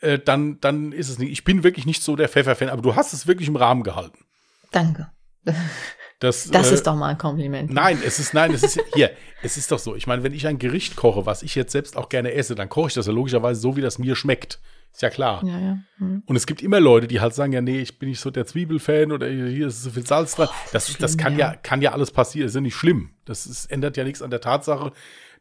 [0.00, 1.30] äh, dann, dann ist es nicht.
[1.30, 4.24] Ich bin wirklich nicht so der Pfeffer-Fan, aber du hast es wirklich im Rahmen gehalten.
[4.72, 5.10] Danke.
[6.20, 7.72] Das, Das äh, ist doch mal ein Kompliment.
[7.72, 9.12] Nein, es ist, nein, es ist, hier,
[9.42, 9.94] es ist doch so.
[9.94, 12.68] Ich meine, wenn ich ein Gericht koche, was ich jetzt selbst auch gerne esse, dann
[12.68, 14.60] koche ich das ja logischerweise so, wie das mir schmeckt.
[14.92, 15.44] Ist ja klar.
[15.44, 15.78] Ja, ja.
[15.98, 16.22] Hm.
[16.26, 18.46] Und es gibt immer Leute, die halt sagen, ja, nee, ich bin nicht so der
[18.46, 20.48] Zwiebelfan oder hier ist so viel Salz dran.
[20.72, 21.52] Das, ist, das schlimm, kann ja.
[21.52, 21.56] ja.
[21.56, 22.48] kann ja alles passieren.
[22.48, 23.10] ist ja nicht schlimm.
[23.24, 24.92] Das ist, ändert ja nichts an der Tatsache,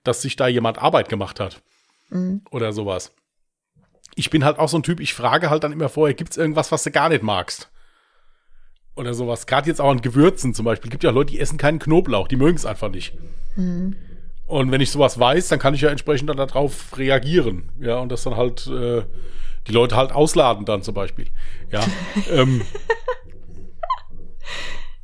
[0.03, 1.62] dass sich da jemand Arbeit gemacht hat.
[2.10, 2.41] Mhm.
[2.51, 3.13] Oder sowas.
[4.15, 6.38] Ich bin halt auch so ein Typ, ich frage halt dann immer vorher, gibt es
[6.38, 7.71] irgendwas, was du gar nicht magst?
[8.95, 9.45] Oder sowas.
[9.45, 10.89] Gerade jetzt auch an Gewürzen zum Beispiel.
[10.89, 13.13] Gibt ja Leute, die essen keinen Knoblauch, die mögen es einfach nicht.
[13.55, 13.95] Mhm.
[14.47, 17.71] Und wenn ich sowas weiß, dann kann ich ja entsprechend dann darauf reagieren.
[17.79, 19.03] Ja, und das dann halt äh,
[19.67, 21.27] die Leute halt ausladen dann zum Beispiel.
[21.71, 21.81] Ja.
[22.31, 22.62] ähm,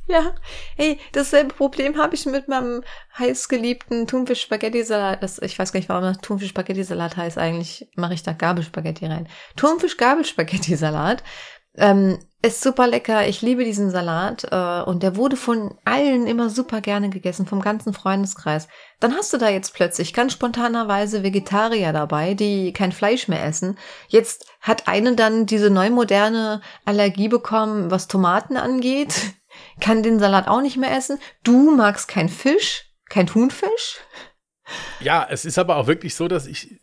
[0.06, 0.34] Ja,
[0.76, 2.82] hey, dasselbe Problem habe ich mit meinem
[3.18, 5.22] heißgeliebten Thunfisch-Spaghetti-Salat.
[5.22, 7.38] Das- Ich weiß gar nicht, warum das Thunfisch-Spaghetti-Salat heißt.
[7.38, 9.26] Eigentlich mache ich da Gabelspaghetti rein.
[9.56, 11.22] Thunfisch-Gabelspaghetti-Salat.
[11.76, 13.26] Ähm, ist super lecker.
[13.26, 14.44] Ich liebe diesen Salat.
[14.50, 18.68] Äh, und der wurde von allen immer super gerne gegessen, vom ganzen Freundeskreis.
[19.00, 23.78] Dann hast du da jetzt plötzlich ganz spontanerweise Vegetarier dabei, die kein Fleisch mehr essen.
[24.08, 29.14] Jetzt hat eine dann diese neu moderne Allergie bekommen, was Tomaten angeht.
[29.80, 31.18] Kann den Salat auch nicht mehr essen.
[31.44, 34.00] Du magst kein Fisch, kein Thunfisch.
[35.00, 36.78] ja, es ist aber auch wirklich so, dass ich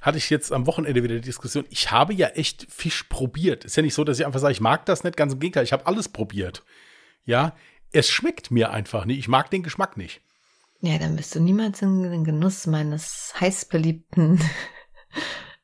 [0.00, 1.66] hatte ich jetzt am Wochenende wieder die Diskussion.
[1.70, 3.64] Ich habe ja echt Fisch probiert.
[3.64, 5.16] Ist ja nicht so, dass ich einfach sage, ich mag das nicht.
[5.16, 6.62] Ganz im Gegenteil, ich habe alles probiert.
[7.24, 7.54] Ja,
[7.92, 9.18] es schmeckt mir einfach nicht.
[9.18, 10.22] Ich mag den Geschmack nicht.
[10.80, 14.40] Ja, dann bist du niemals in den Genuss meines heißbeliebten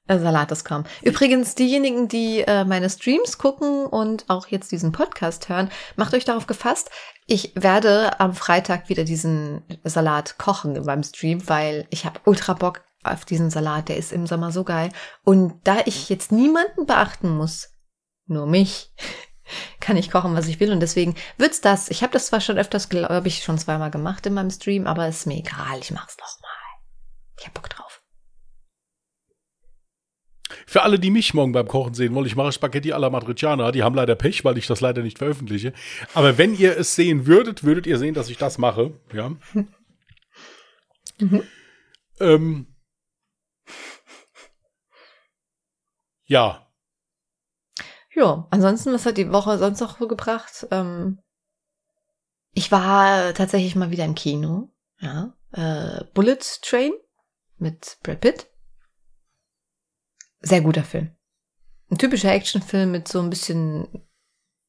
[0.07, 0.85] äh, Salates kommen.
[1.03, 6.27] Übrigens, diejenigen, die äh, meine Streams gucken und auch jetzt diesen Podcast hören, macht euch
[6.27, 6.91] darauf gefasst,
[7.27, 12.83] ich werde am Freitag wieder diesen Salat kochen beim Stream, weil ich habe ultra Bock
[13.13, 13.89] auf diesen Salat.
[13.89, 14.91] Der ist im Sommer so geil.
[15.25, 17.71] Und da ich jetzt niemanden beachten muss,
[18.27, 18.93] nur mich,
[19.81, 20.73] kann ich kochen, was ich will.
[20.73, 21.89] Und deswegen wird's das.
[21.89, 25.09] Ich habe das zwar schon öfters, glaube ich, schon zweimal gemacht in meinem Stream, aber
[25.09, 25.79] ist mir egal.
[25.81, 26.49] Ich mach's noch mal.
[27.39, 28.03] Ich hab Bock drauf.
[30.67, 33.73] Für alle, die mich morgen beim Kochen sehen wollen, ich mache Spaghetti alla Matriciana.
[33.73, 35.73] Die haben leider Pech, weil ich das leider nicht veröffentliche.
[36.15, 38.93] Aber wenn ihr es sehen würdet, würdet ihr sehen, dass ich das mache.
[39.13, 39.33] Ja.
[41.19, 41.43] Mhm.
[42.19, 42.67] Ähm.
[46.27, 46.67] Ja.
[48.15, 50.67] Ja, ansonsten, was hat die Woche sonst noch so gebracht?
[50.71, 51.19] Ähm,
[52.53, 54.71] ich war tatsächlich mal wieder im Kino.
[54.99, 55.35] Ja.
[55.53, 56.93] äh, Bullet Train
[57.59, 58.47] mit Brad Pitt.
[60.41, 61.15] Sehr guter Film.
[61.91, 64.07] Ein typischer Actionfilm mit so ein bisschen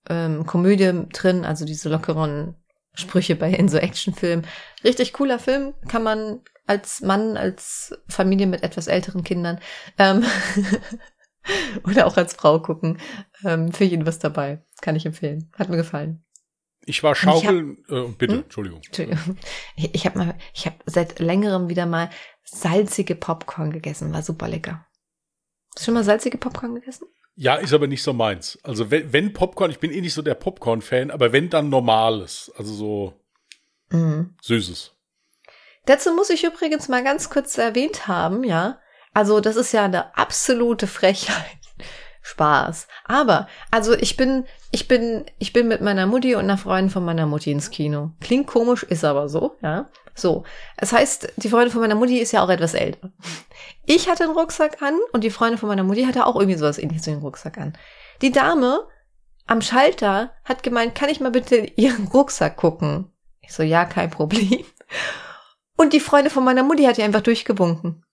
[0.09, 2.55] ähm, Komödie drin, also diese lockeren
[2.93, 4.45] Sprüche bei in so Actionfilmen.
[4.83, 9.59] Richtig cooler Film, kann man als Mann, als Familie mit etwas älteren Kindern
[9.97, 10.25] ähm,
[11.83, 12.99] oder auch als Frau gucken.
[13.43, 14.63] Ähm, für jeden was dabei.
[14.81, 15.51] Kann ich empfehlen.
[15.57, 16.23] Hat mir gefallen.
[16.85, 17.83] Ich war schaukeln.
[17.89, 18.43] Hab, äh, bitte, hm?
[18.43, 18.81] Entschuldigung.
[18.85, 19.37] Entschuldigung.
[19.75, 22.09] Ich, ich habe mal, ich habe seit längerem wieder mal
[22.43, 24.13] salzige Popcorn gegessen.
[24.13, 24.85] War super lecker.
[25.75, 27.07] Hast du schon mal salzige Popcorn gegessen?
[27.35, 28.57] Ja, ist aber nicht so meins.
[28.63, 32.51] Also wenn, wenn Popcorn, ich bin eh nicht so der Popcorn-Fan, aber wenn dann normales,
[32.57, 33.13] also so
[33.91, 34.35] mhm.
[34.41, 34.93] süßes.
[35.85, 38.79] Dazu muss ich übrigens mal ganz kurz erwähnt haben, ja.
[39.17, 41.57] Also das ist ja eine absolute Frechheit.
[42.21, 42.87] Spaß.
[43.05, 47.03] Aber, also ich bin, ich bin, ich bin mit meiner Mutti und einer Freundin von
[47.03, 48.11] meiner Mutti ins Kino.
[48.21, 49.89] Klingt komisch, ist aber so, ja.
[50.13, 50.43] So.
[50.75, 53.11] Es heißt, die Freundin von meiner Mutti ist ja auch etwas älter.
[53.87, 56.77] Ich hatte einen Rucksack an und die Freundin von meiner Mutti hatte auch irgendwie sowas
[56.77, 57.75] ähnliches einen Rucksack an.
[58.21, 58.87] Die Dame
[59.47, 63.11] am Schalter hat gemeint, kann ich mal bitte ihren Rucksack gucken?
[63.41, 64.63] Ich so, ja, kein Problem.
[65.75, 68.03] Und die Freundin von meiner Mutti hat ihr einfach durchgewunken.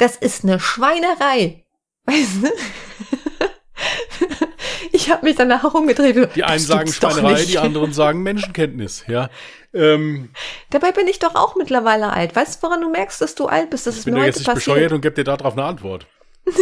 [0.00, 1.62] Das ist eine Schweinerei.
[2.06, 2.48] Weißt du?
[4.92, 6.34] ich habe mich danach umgedreht.
[6.34, 9.28] Die einen sagen Schweinerei, die anderen sagen Menschenkenntnis, ja.
[9.74, 10.30] Ähm,
[10.70, 12.34] Dabei bin ich doch auch mittlerweile alt.
[12.34, 13.86] Weißt du, woran du merkst, dass du alt bist?
[13.86, 14.64] Das ist mir heute jetzt nicht passiert.
[14.64, 16.06] bescheuert und gebe dir darauf eine Antwort.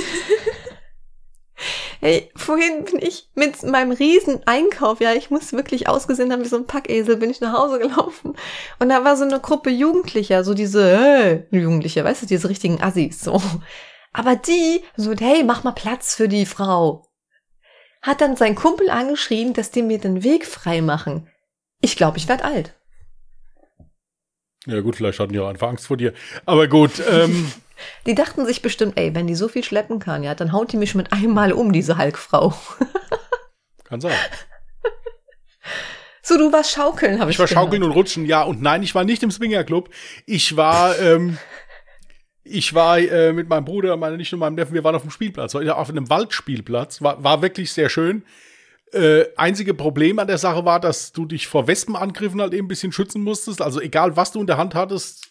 [2.00, 6.48] Hey, vorhin bin ich mit meinem riesen Einkauf, ja, ich muss wirklich ausgesehen haben wie
[6.48, 8.36] so ein Packesel, bin ich nach Hause gelaufen.
[8.78, 12.80] Und da war so eine Gruppe Jugendlicher, so diese äh, Jugendliche, weißt du, diese richtigen
[12.80, 13.42] Assis, so.
[14.12, 17.08] Aber die, so, hey, mach mal Platz für die Frau.
[18.00, 21.28] Hat dann sein Kumpel angeschrien, dass die mir den Weg frei machen.
[21.80, 22.74] Ich glaube, ich werd alt.
[24.66, 26.12] Ja gut, vielleicht hatten die auch einfach Angst vor dir.
[26.46, 27.50] Aber gut, ähm.
[28.06, 30.76] Die dachten sich bestimmt, ey, wenn die so viel schleppen kann, ja, dann haut die
[30.76, 32.54] mich mit einmal um, diese Hulkfrau.
[33.84, 34.14] Kann sein.
[36.22, 37.64] So, du warst schaukeln, habe ich Ich war gehört.
[37.64, 38.42] schaukeln und rutschen, ja.
[38.42, 39.88] Und nein, ich war nicht im Swingerclub.
[40.26, 41.38] Ich war, ähm,
[42.44, 45.10] ich war äh, mit meinem Bruder, meine nicht nur meinem Neffen, wir waren auf dem
[45.10, 47.00] Spielplatz, auf einem Waldspielplatz.
[47.00, 48.24] War, war wirklich sehr schön.
[48.92, 52.68] Äh, einzige Problem an der Sache war, dass du dich vor Wespenangriffen halt eben ein
[52.68, 53.62] bisschen schützen musstest.
[53.62, 55.30] Also egal, was du in der Hand hattest,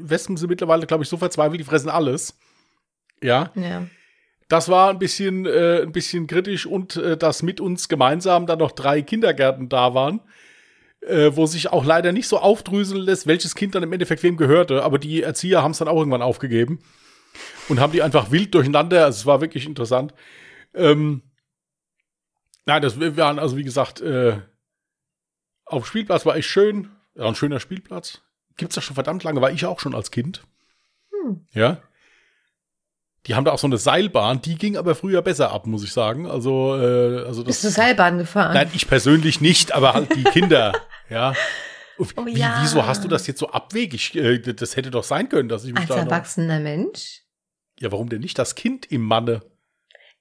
[0.00, 2.38] Wespen sind mittlerweile, glaube ich, so verzweifelt, die fressen alles.
[3.22, 3.52] Ja.
[3.54, 3.86] Ja.
[4.48, 8.58] Das war ein bisschen, äh, ein bisschen kritisch und äh, dass mit uns gemeinsam dann
[8.58, 10.20] noch drei Kindergärten da waren,
[11.00, 14.36] äh, wo sich auch leider nicht so aufdröseln lässt, welches Kind dann im Endeffekt wem
[14.36, 14.82] gehörte.
[14.82, 16.80] Aber die Erzieher haben es dann auch irgendwann aufgegeben
[17.68, 19.04] und haben die einfach wild durcheinander.
[19.04, 20.14] Also es war wirklich interessant.
[20.74, 21.22] Ähm,
[22.66, 24.40] Nein, das wir waren also wie gesagt äh,
[25.66, 28.22] auf Spielplatz war echt schön, ja, ein schöner Spielplatz.
[28.56, 30.42] Gibt's das schon verdammt lange, war ich auch schon als Kind.
[31.10, 31.46] Hm.
[31.52, 31.78] Ja.
[33.26, 35.92] Die haben da auch so eine Seilbahn, die ging aber früher besser ab, muss ich
[35.92, 36.26] sagen.
[36.26, 37.46] Also, äh, also das.
[37.46, 38.52] Bist du Seilbahn gefahren?
[38.52, 40.74] Nein, ich persönlich nicht, aber halt die Kinder,
[41.08, 41.34] ja.
[41.96, 42.58] Oh, Wie, ja.
[42.60, 44.14] Wieso hast du das jetzt so abwegig?
[44.14, 45.94] Äh, das hätte doch sein können, dass ich mich Als da.
[45.94, 47.22] Als erwachsener Mensch?
[47.78, 48.38] Ja, warum denn nicht?
[48.38, 49.42] Das Kind im Manne.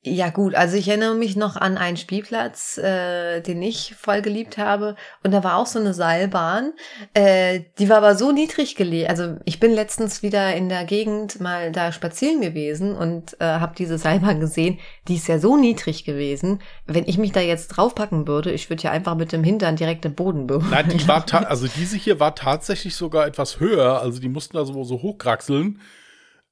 [0.05, 4.57] Ja gut, also ich erinnere mich noch an einen Spielplatz, äh, den ich voll geliebt
[4.57, 4.97] habe.
[5.23, 6.73] Und da war auch so eine Seilbahn.
[7.13, 9.09] Äh, die war aber so niedrig gelegt.
[9.09, 13.75] Also ich bin letztens wieder in der Gegend mal da spazieren gewesen und äh, habe
[13.77, 14.77] diese Seilbahn gesehen.
[15.07, 16.59] Die ist ja so niedrig gewesen.
[16.85, 20.03] Wenn ich mich da jetzt draufpacken würde, ich würde ja einfach mit dem Hintern direkt
[20.03, 20.69] den Boden berühren.
[20.69, 24.01] Nein, die war also diese hier war tatsächlich sogar etwas höher.
[24.01, 25.79] Also die mussten da so, so hochkraxeln.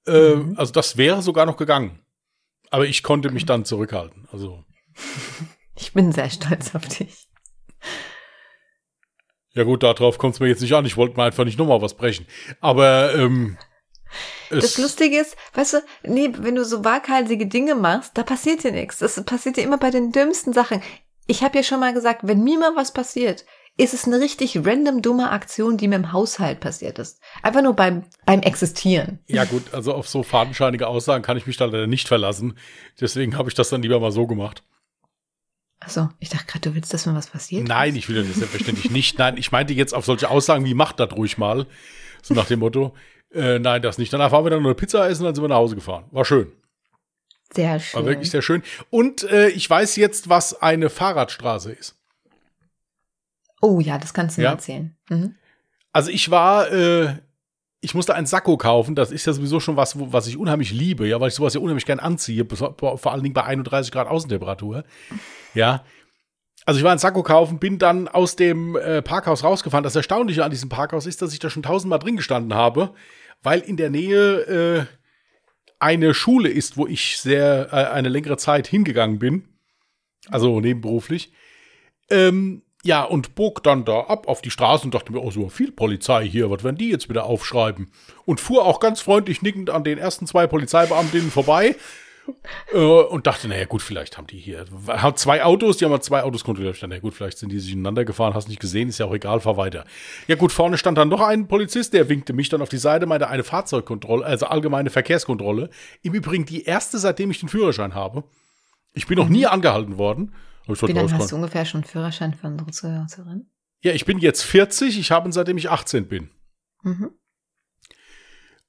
[0.08, 0.54] Äh, mhm.
[0.56, 2.00] Also das wäre sogar noch gegangen.
[2.72, 4.28] Aber ich konnte mich dann zurückhalten.
[4.32, 4.64] Also.
[5.76, 7.28] Ich bin sehr stolz auf dich.
[9.54, 10.86] Ja gut, darauf kommt es mir jetzt nicht an.
[10.86, 12.26] Ich wollte mir einfach nicht nochmal was brechen.
[12.62, 13.58] Aber ähm,
[14.50, 18.72] das Lustige ist, weißt du, nee, wenn du so waghalsige Dinge machst, da passiert dir
[18.72, 19.00] nichts.
[19.00, 20.82] Das passiert dir immer bei den dümmsten Sachen.
[21.28, 23.46] Ich habe ja schon mal gesagt, wenn mir mal was passiert,
[23.82, 27.20] ist es eine richtig random dumme Aktion, die mir im Haushalt passiert ist.
[27.42, 29.20] Einfach nur beim, beim Existieren.
[29.28, 32.58] Ja gut, also auf so fadenscheinige Aussagen kann ich mich da leider nicht verlassen.
[33.00, 34.64] Deswegen habe ich das dann lieber mal so gemacht.
[35.80, 37.68] Achso, ich dachte gerade, du willst, dass mir was passiert.
[37.68, 39.18] Nein, ich will das selbstverständlich nicht.
[39.18, 41.66] Nein, ich meinte jetzt auf solche Aussagen wie macht das ruhig mal.
[42.22, 42.94] So nach dem Motto.
[43.34, 44.14] Äh, nein, das nicht.
[44.14, 46.06] Danach waren wir dann nur eine Pizza essen, dann sind wir nach Hause gefahren.
[46.12, 46.52] War schön.
[47.52, 48.00] Sehr schön.
[48.00, 48.62] War wirklich sehr schön.
[48.92, 51.98] Und äh, ich weiß jetzt, was eine Fahrradstraße ist.
[53.62, 54.50] Oh ja, das kannst du ja.
[54.50, 54.96] mir erzählen.
[55.10, 55.36] Mhm.
[55.94, 57.16] Also ich war, äh,
[57.82, 58.96] ich musste ein Sakko kaufen.
[58.96, 61.60] Das ist ja sowieso schon was, was ich unheimlich liebe, ja, weil ich sowas ja
[61.60, 64.84] unheimlich gern anziehe, vor allen Dingen bei 31 Grad Außentemperatur.
[65.54, 65.84] Ja.
[66.66, 69.84] also ich war in Sakko kaufen, bin dann aus dem äh, Parkhaus rausgefahren.
[69.84, 72.94] Das Erstaunliche an diesem Parkhaus ist, dass ich da schon tausendmal drin gestanden habe,
[73.44, 74.86] weil in der Nähe äh,
[75.80, 79.48] eine Schule ist, wo ich sehr äh, eine längere Zeit hingegangen bin.
[80.30, 81.34] Also nebenberuflich.
[82.10, 85.50] Ähm, ja, und bog dann da ab auf die Straße und dachte mir, oh, so
[85.50, 87.92] viel Polizei hier, was werden die jetzt wieder aufschreiben?
[88.26, 91.76] Und fuhr auch ganz freundlich nickend an den ersten zwei Polizeibeamtinnen vorbei
[92.74, 96.02] äh, und dachte, naja, gut, vielleicht haben die hier haben zwei Autos, die haben mal
[96.02, 96.74] zwei Autos kontrolliert.
[96.74, 99.06] Ich dachte, naja, gut, vielleicht sind die sich ineinander gefahren, hast nicht gesehen, ist ja
[99.06, 99.86] auch egal, fahr weiter.
[100.28, 103.06] Ja, gut, vorne stand dann noch ein Polizist, der winkte mich dann auf die Seite,
[103.06, 105.70] meinte eine Fahrzeugkontrolle, also allgemeine Verkehrskontrolle.
[106.02, 108.24] Im Übrigen die erste, seitdem ich den Führerschein habe.
[108.94, 110.34] Ich bin noch nie angehalten worden.
[110.68, 113.50] Wie lange hast du ungefähr schon Führerschein für unsere Zuhörerin?
[113.84, 116.30] Ja, ich bin jetzt 40, ich habe ihn seitdem ich 18 bin.
[116.84, 117.12] Mhm.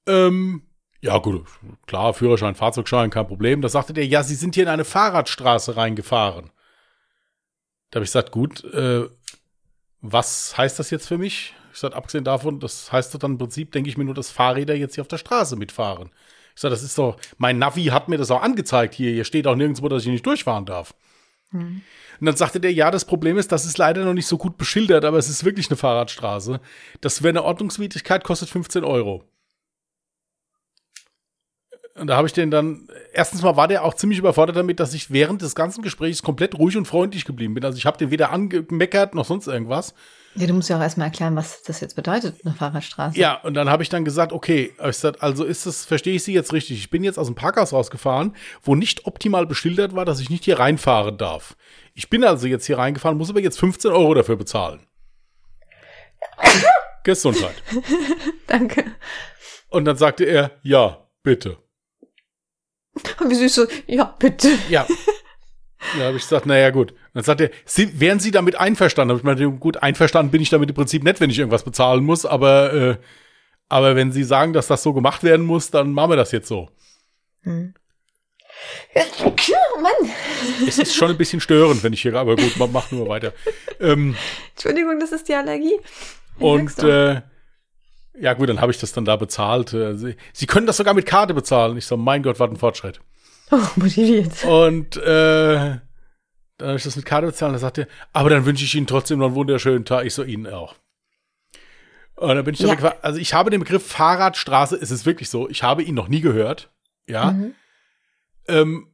[0.07, 0.63] Ähm,
[1.01, 1.45] ja, gut,
[1.85, 3.61] klar, Führerschein, Fahrzeugschein, kein Problem.
[3.61, 6.51] Da sagte der, ja, Sie sind hier in eine Fahrradstraße reingefahren.
[7.91, 9.07] Da habe ich gesagt, gut, äh,
[10.01, 11.53] was heißt das jetzt für mich?
[11.73, 14.31] Ich sagte, abgesehen davon, das heißt doch dann im Prinzip, denke ich mir nur, dass
[14.31, 16.09] Fahrräder jetzt hier auf der Straße mitfahren.
[16.55, 19.11] Ich sage, das ist doch, mein Navi hat mir das auch angezeigt hier.
[19.11, 20.93] Hier steht auch nirgendwo, dass ich nicht durchfahren darf.
[21.53, 21.81] Mhm.
[22.19, 24.57] Und dann sagte der, ja, das Problem ist, das ist leider noch nicht so gut
[24.57, 26.59] beschildert, aber es ist wirklich eine Fahrradstraße.
[27.01, 29.23] Das wäre eine Ordnungswidrigkeit, kostet 15 Euro.
[31.95, 34.95] Und da habe ich den dann, erstens mal war der auch ziemlich überfordert damit, dass
[34.95, 37.63] ich während des ganzen Gesprächs komplett ruhig und freundlich geblieben bin.
[37.63, 39.93] Also ich habe den weder angemeckert noch sonst irgendwas.
[40.35, 43.19] Ja, du musst ja auch erstmal erklären, was das jetzt bedeutet, eine Fahrradstraße.
[43.19, 46.33] Ja, und dann habe ich dann gesagt, okay, gesagt, also ist das, verstehe ich Sie
[46.33, 46.79] jetzt richtig?
[46.79, 50.45] Ich bin jetzt aus dem Parkhaus rausgefahren, wo nicht optimal beschildert war, dass ich nicht
[50.45, 51.55] hier reinfahren darf.
[51.93, 54.87] Ich bin also jetzt hier reingefahren, muss aber jetzt 15 Euro dafür bezahlen.
[57.03, 57.61] Gesundheit.
[58.47, 58.85] Danke.
[59.69, 61.57] Und dann sagte er, ja, bitte.
[63.19, 64.49] Und wie süß so, ja, bitte.
[64.69, 64.87] Ja.
[65.97, 66.93] Da habe ich gesagt, naja, gut.
[67.13, 69.11] dann sagt er, Sie, wären Sie damit einverstanden?
[69.11, 72.05] Hab ich meine, gut, einverstanden bin ich damit im Prinzip nicht, wenn ich irgendwas bezahlen
[72.05, 72.97] muss, aber, äh,
[73.67, 76.47] aber wenn Sie sagen, dass das so gemacht werden muss, dann machen wir das jetzt
[76.47, 76.69] so.
[77.41, 77.73] Hm.
[79.83, 80.11] Mann.
[80.67, 83.33] Es ist schon ein bisschen störend, wenn ich hier, aber gut, mach nur weiter.
[83.79, 84.15] Ähm,
[84.53, 85.75] Entschuldigung, das ist die Allergie.
[86.37, 87.21] Ich und äh,
[88.19, 89.73] ja gut, dann habe ich das dann da bezahlt.
[89.73, 91.77] Äh, Sie, können das sogar mit Karte bezahlen.
[91.77, 92.99] Ich so, mein Gott, was ein Fortschritt.
[93.51, 94.43] Oh, motiviert.
[94.45, 95.79] Und äh,
[96.57, 98.87] dann habe ich das mit Karte bezahlt und er sagte, aber dann wünsche ich Ihnen
[98.87, 100.05] trotzdem noch einen wunderschönen Tag.
[100.05, 100.75] Ich so, Ihnen auch.
[102.15, 102.75] Und dann bin ich ja.
[102.75, 106.07] dann, also ich habe den Begriff Fahrradstraße, es ist wirklich so, ich habe ihn noch
[106.07, 106.71] nie gehört.
[107.07, 107.31] Ja.
[107.31, 107.55] Mhm.
[108.47, 108.87] Ähm,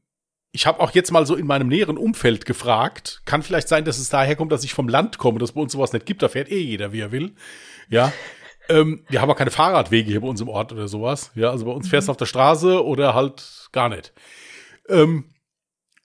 [0.52, 3.22] ich habe auch jetzt mal so in meinem näheren Umfeld gefragt.
[3.26, 5.74] Kann vielleicht sein, dass es daher kommt, dass ich vom Land komme, dass bei uns
[5.74, 6.24] sowas nicht gibt.
[6.24, 7.36] Da fährt eh jeder, wie er will.
[7.90, 8.12] Ja.
[8.70, 11.32] Ähm, wir haben auch keine Fahrradwege hier bei uns im Ort oder sowas.
[11.36, 12.14] Ja, also bei uns fährst du mhm.
[12.14, 14.14] auf der Straße oder halt gar nicht.
[14.88, 15.34] Ähm,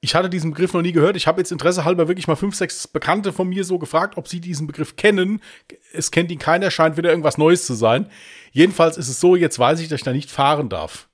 [0.01, 1.17] ich hatte diesen Begriff noch nie gehört.
[1.17, 4.29] Ich habe jetzt Interesse halber wirklich mal fünf, sechs Bekannte von mir so gefragt, ob
[4.29, 5.41] sie diesen Begriff kennen.
[5.95, 8.11] Es kennt ihn keiner, scheint wieder irgendwas Neues zu sein.
[8.53, 11.09] Jedenfalls ist es so, jetzt weiß ich, dass ich da nicht fahren darf.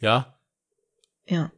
[0.00, 0.36] Ja.
[1.26, 1.52] Ja.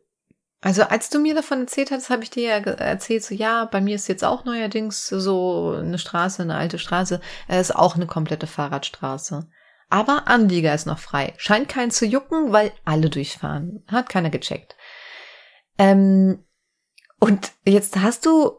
[0.61, 3.81] Also als du mir davon erzählt hast, habe ich dir ja erzählt, so ja, bei
[3.81, 8.07] mir ist jetzt auch neuerdings so eine Straße, eine alte Straße, es ist auch eine
[8.07, 9.49] komplette Fahrradstraße.
[9.89, 11.35] Aber Anlieger ist noch frei.
[11.37, 13.85] Scheint keinen zu jucken, weil alle durchfahren.
[13.87, 14.77] Hat keiner gecheckt.
[15.79, 16.45] Ähm,
[17.21, 18.59] und jetzt hast du,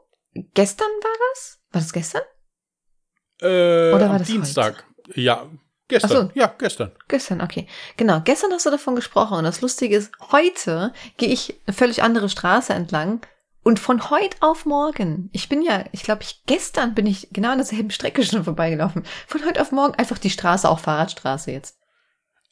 [0.54, 1.60] gestern war das?
[1.72, 2.22] War das gestern?
[3.42, 4.86] Äh, Oder war das Dienstag?
[5.08, 5.20] Heute?
[5.20, 5.50] Ja,
[5.88, 6.32] Gestern, so.
[6.40, 6.92] ja, gestern.
[7.08, 7.66] Gestern, okay.
[7.96, 12.04] Genau, gestern hast du davon gesprochen und das Lustige ist, heute gehe ich eine völlig
[12.04, 13.22] andere Straße entlang
[13.64, 17.52] und von heute auf morgen, ich bin ja, ich glaube, ich gestern bin ich genau
[17.52, 19.04] an derselben Strecke schon vorbeigelaufen.
[19.28, 21.78] Von heute auf morgen einfach die Straße, auch Fahrradstraße jetzt.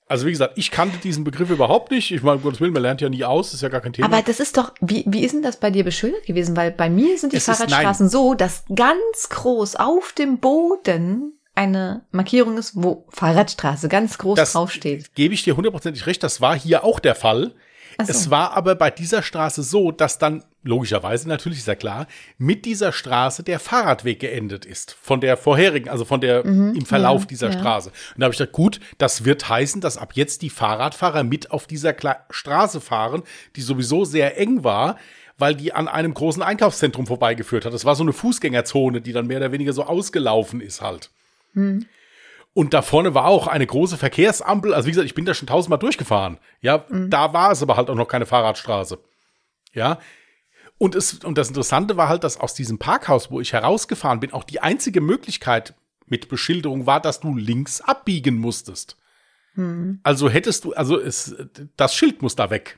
[0.07, 2.11] Also wie gesagt, ich kannte diesen Begriff überhaupt nicht.
[2.11, 4.07] Ich meine, Gottes Willen, man lernt ja nie aus, ist ja gar kein Thema.
[4.07, 6.55] Aber das ist doch, wie, wie ist denn das bei dir beschildert gewesen?
[6.55, 11.39] Weil bei mir sind die es Fahrradstraßen ist, so, dass ganz groß auf dem Boden
[11.55, 15.15] eine Markierung ist, wo Fahrradstraße ganz groß das draufsteht.
[15.15, 17.53] Gebe ich dir hundertprozentig recht, das war hier auch der Fall.
[17.97, 18.11] So.
[18.11, 22.65] Es war aber bei dieser Straße so, dass dann, logischerweise natürlich ist ja klar, mit
[22.65, 24.97] dieser Straße der Fahrradweg geendet ist.
[25.01, 27.59] Von der vorherigen, also von der mhm, im Verlauf ja, dieser ja.
[27.59, 27.89] Straße.
[27.89, 31.51] Und da habe ich gedacht, gut, das wird heißen, dass ab jetzt die Fahrradfahrer mit
[31.51, 33.23] auf dieser Kla Straße fahren,
[33.55, 34.97] die sowieso sehr eng war
[35.37, 37.73] weil die an einem großen Einkaufszentrum vorbeigeführt hat.
[37.73, 41.11] Das war so eine Fußgängerzone, die dann mehr oder weniger so ausgelaufen ist halt.
[41.55, 41.87] Mhm.
[42.53, 44.73] Und da vorne war auch eine große Verkehrsampel.
[44.73, 46.37] Also wie gesagt, ich bin da schon tausendmal durchgefahren.
[46.61, 47.09] Ja, mhm.
[47.09, 48.97] da war es aber halt auch noch keine Fahrradstraße.
[49.73, 49.99] Ja.
[50.77, 54.31] Und, es, und das Interessante war halt, dass aus diesem Parkhaus, wo ich herausgefahren bin,
[54.31, 55.73] auch die einzige Möglichkeit
[56.05, 58.97] mit Beschilderung war, dass du links abbiegen musstest.
[59.55, 59.99] Mhm.
[60.03, 61.35] Also hättest du, also es,
[61.75, 62.77] das Schild muss da weg.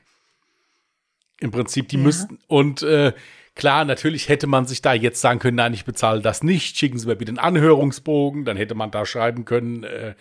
[1.40, 2.02] Im Prinzip, die ja.
[2.02, 2.40] müssten.
[2.48, 3.12] Und äh,
[3.58, 6.96] Klar, natürlich hätte man sich da jetzt sagen können, nein, ich bezahle das nicht, schicken
[6.96, 10.14] Sie mir bitte einen Anhörungsbogen, dann hätte man da schreiben können, äh,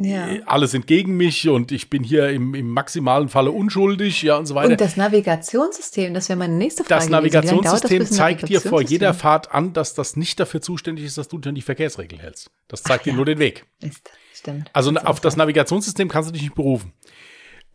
[0.00, 0.26] Ja.
[0.46, 4.46] alle sind gegen mich und ich bin hier im, im maximalen Falle unschuldig, ja und
[4.46, 4.72] so weiter.
[4.72, 6.96] Und das Navigationssystem, das wäre meine nächste Frage.
[6.96, 11.04] das das, Navigationssystem ein zeigt dir vor jeder Fahrt an, dass das nicht dafür zuständig
[11.04, 12.50] ist, dass du dich an die Verkehrsregeln hältst.
[12.66, 13.16] Das zeigt dir ja.
[13.16, 13.66] nur den Weg.
[13.80, 14.68] Ist, stimmt.
[14.72, 15.36] Also ist auf das.
[15.36, 16.92] Navigationssystem kannst du dich nicht berufen.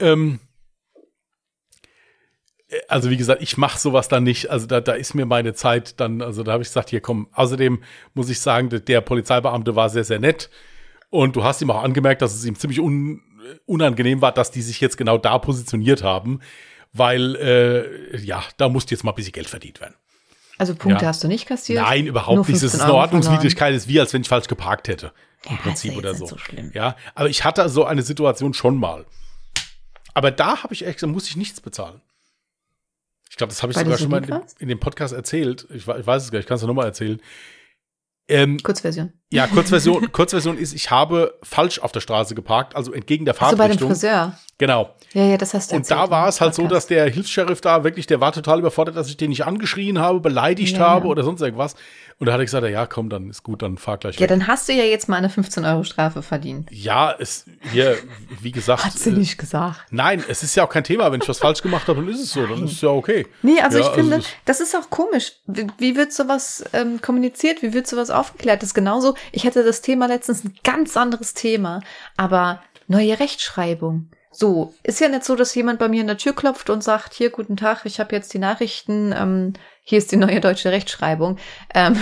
[0.01, 0.48] Ähm, äh,
[2.87, 4.49] also wie gesagt, ich mache sowas dann nicht.
[4.49, 7.27] Also da, da ist mir meine Zeit dann, also da habe ich gesagt, hier komm.
[7.33, 7.81] Außerdem
[8.13, 10.49] muss ich sagen, der, Polizeibeamte war sehr, sehr nett.
[11.09, 13.21] Und du hast ihm auch angemerkt, dass es ihm ziemlich un,
[13.65, 16.39] unangenehm war, dass die sich jetzt genau da positioniert haben.
[16.93, 19.95] Weil, äh, ja, da musste jetzt mal ein bisschen Geld verdient werden.
[20.57, 21.09] Also Punkte Ja.
[21.09, 21.81] hast du nicht kassiert?
[21.83, 22.49] Nein, überhaupt nicht.
[22.49, 25.13] Das 15 ist eine Ordnungswidrigkeit, ist wie als wenn ich falsch geparkt hätte.
[25.45, 26.25] Im Ja, Prinzip oder so.
[26.27, 26.35] so.
[26.73, 29.05] Ja, aber ich hatte so eine Situation schon mal.
[30.13, 32.01] Aber da habe ich echt, da muss ich nichts bezahlen.
[33.29, 35.67] Ich glaube, das habe ich du sogar so schon mal in in dem Podcast erzählt.
[35.69, 37.21] Ich, ich weiß es gar nicht, ich kann es nochmal erzählen.
[38.27, 39.13] Ähm, Kurzversion.
[39.31, 43.55] Ja, Kurzversion, Kurzversion ist, ich habe falsch auf der Straße geparkt, also entgegen der Also
[43.57, 43.89] bei dem Fahrtrichtung.
[43.89, 44.33] Friseur.
[44.57, 44.95] genau.
[45.13, 47.83] Ja, ja, das hast du Und da war es halt so, dass der Hilfs-Sheriff da
[47.83, 51.11] wirklich, der war total überfordert, dass ich den nicht angeschrien habe, beleidigt Ja, habe ja.
[51.11, 51.75] oder sonst irgendwas.
[52.19, 54.27] Und da hatte ich gesagt, ja, komm, dann ist gut, dann fahr gleich Ja, weg.
[54.29, 56.69] dann hast du ja jetzt mal eine 15 Euro Strafe verdient.
[56.69, 57.97] Ja, es, hier,
[58.41, 58.83] wie gesagt.
[58.83, 59.79] Hat sie äh, nicht gesagt.
[59.89, 61.11] Nein, es ist ja auch kein Thema.
[61.11, 62.45] Wenn ich was falsch gemacht habe, dann ist es so.
[62.45, 63.25] Dann ist es ja okay.
[63.41, 65.31] Nee, also Ja, ich finde, es- das ist auch komisch.
[65.47, 67.61] Wie, wie wird sowas ähm, kommuniziert?
[67.63, 68.61] Wie wird sowas aufgeklärt?
[68.61, 69.15] Das ist genauso.
[69.31, 71.81] Ich hatte das Thema letztens ein ganz anderes Thema,
[72.17, 74.09] aber neue Rechtschreibung.
[74.31, 77.13] So, ist ja nicht so, dass jemand bei mir an der Tür klopft und sagt,
[77.13, 79.53] hier, guten Tag, ich habe jetzt die Nachrichten, ähm,
[79.83, 81.37] hier ist die neue deutsche Rechtschreibung.
[81.73, 81.97] Ähm,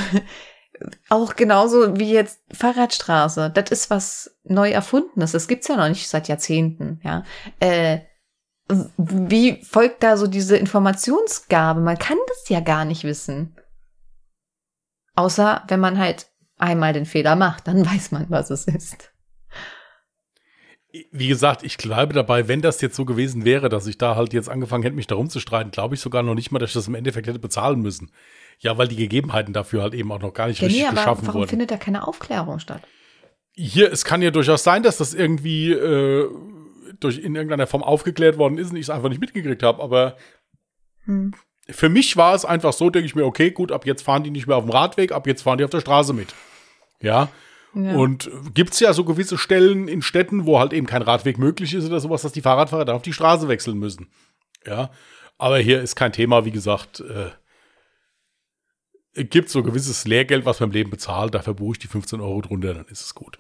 [1.10, 3.50] auch genauso wie jetzt Fahrradstraße.
[3.54, 5.32] Das ist was neu erfundenes.
[5.32, 7.24] Das gibt's ja noch nicht seit Jahrzehnten, ja.
[7.60, 8.00] Äh,
[8.98, 11.80] wie folgt da so diese Informationsgabe?
[11.80, 13.56] Man kann das ja gar nicht wissen.
[15.16, 16.28] Außer wenn man halt
[16.58, 19.12] einmal den Fehler macht, dann weiß man, was es ist.
[21.12, 24.34] Wie gesagt, ich bleibe dabei, wenn das jetzt so gewesen wäre, dass ich da halt
[24.34, 26.74] jetzt angefangen hätte, mich darum zu streiten, glaube ich sogar noch nicht mal, dass ich
[26.76, 28.12] das im Endeffekt hätte bezahlen müssen.
[28.60, 30.96] Ja, weil die Gegebenheiten dafür halt eben auch noch gar nicht Ja, richtig nee, aber
[30.96, 31.50] geschaffen warum wurden.
[31.50, 32.82] findet da keine Aufklärung statt?
[33.54, 36.30] Hier, es kann ja durchaus sein, dass das irgendwie äh,
[37.00, 40.18] durch in irgendeiner Form aufgeklärt worden ist und ich es einfach nicht mitgekriegt habe, aber
[41.06, 41.34] Hm.
[41.70, 44.32] Für mich war es einfach so, denke ich mir, okay, gut, ab jetzt fahren die
[44.32, 46.34] nicht mehr auf dem Radweg, ab jetzt fahren die auf der Straße mit.
[47.02, 47.30] Ja.
[47.74, 47.96] Ja.
[47.96, 51.86] Und gibt's ja so gewisse Stellen in Städten, wo halt eben kein Radweg möglich ist
[51.86, 54.08] oder sowas, dass die Fahrradfahrer dann auf die Straße wechseln müssen.
[54.66, 54.90] Ja.
[55.38, 57.30] Aber hier ist kein Thema, wie gesagt, äh,
[59.24, 62.42] gibt so gewisses Lehrgeld, was man im Leben bezahlt, dafür buche ich die 15 Euro
[62.42, 63.38] drunter, dann ist es gut.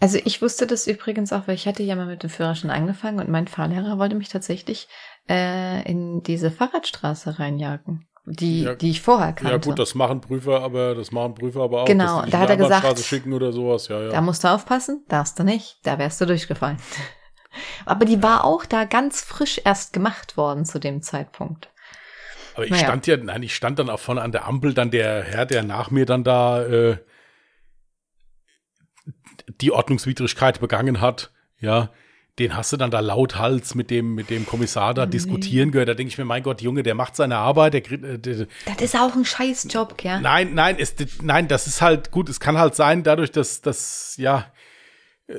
[0.00, 3.18] Also ich wusste das übrigens auch, weil ich hatte ja mal mit dem Führerschein angefangen
[3.20, 4.88] und mein Fahrlehrer wollte mich tatsächlich
[5.28, 8.74] äh, in diese Fahrradstraße reinjagen, die, Ja.
[8.74, 9.52] die ich vorher kannte.
[9.52, 11.86] Ja, gut, das machen Prüfer, aber das machen Prüfer aber auch.
[11.86, 14.08] Genau, da hat er gesagt- schicken oder sowas, ja, ja.
[14.10, 16.78] Da musst du aufpassen, darfst du nicht, da wärst du durchgefallen.
[17.84, 21.68] Aber die war auch da ganz frisch erst gemacht worden zu dem Zeitpunkt.
[22.54, 22.84] aber ich naja.
[22.84, 25.64] stand ja, nein, ich stand dann auch vorne an der Ampel, dann der Herr, der
[25.64, 26.98] nach mir dann da äh,
[29.60, 31.90] die Ordnungswidrigkeit begangen hat, ja,
[32.38, 35.10] den hast du dann da lauthals mit dem, mit dem Kommissar da Nee.
[35.12, 35.88] diskutieren gehört.
[35.88, 38.80] Da denke ich mir, mein Gott, Junge, der macht seine Arbeit, der, äh, der, Das
[38.80, 40.20] ist auch ein Scheißjob, ja.
[40.20, 42.28] Nein, nein, es, nein, das ist halt gut.
[42.28, 44.46] Es kann halt sein, dadurch, dass, dass ja,
[45.26, 45.34] äh,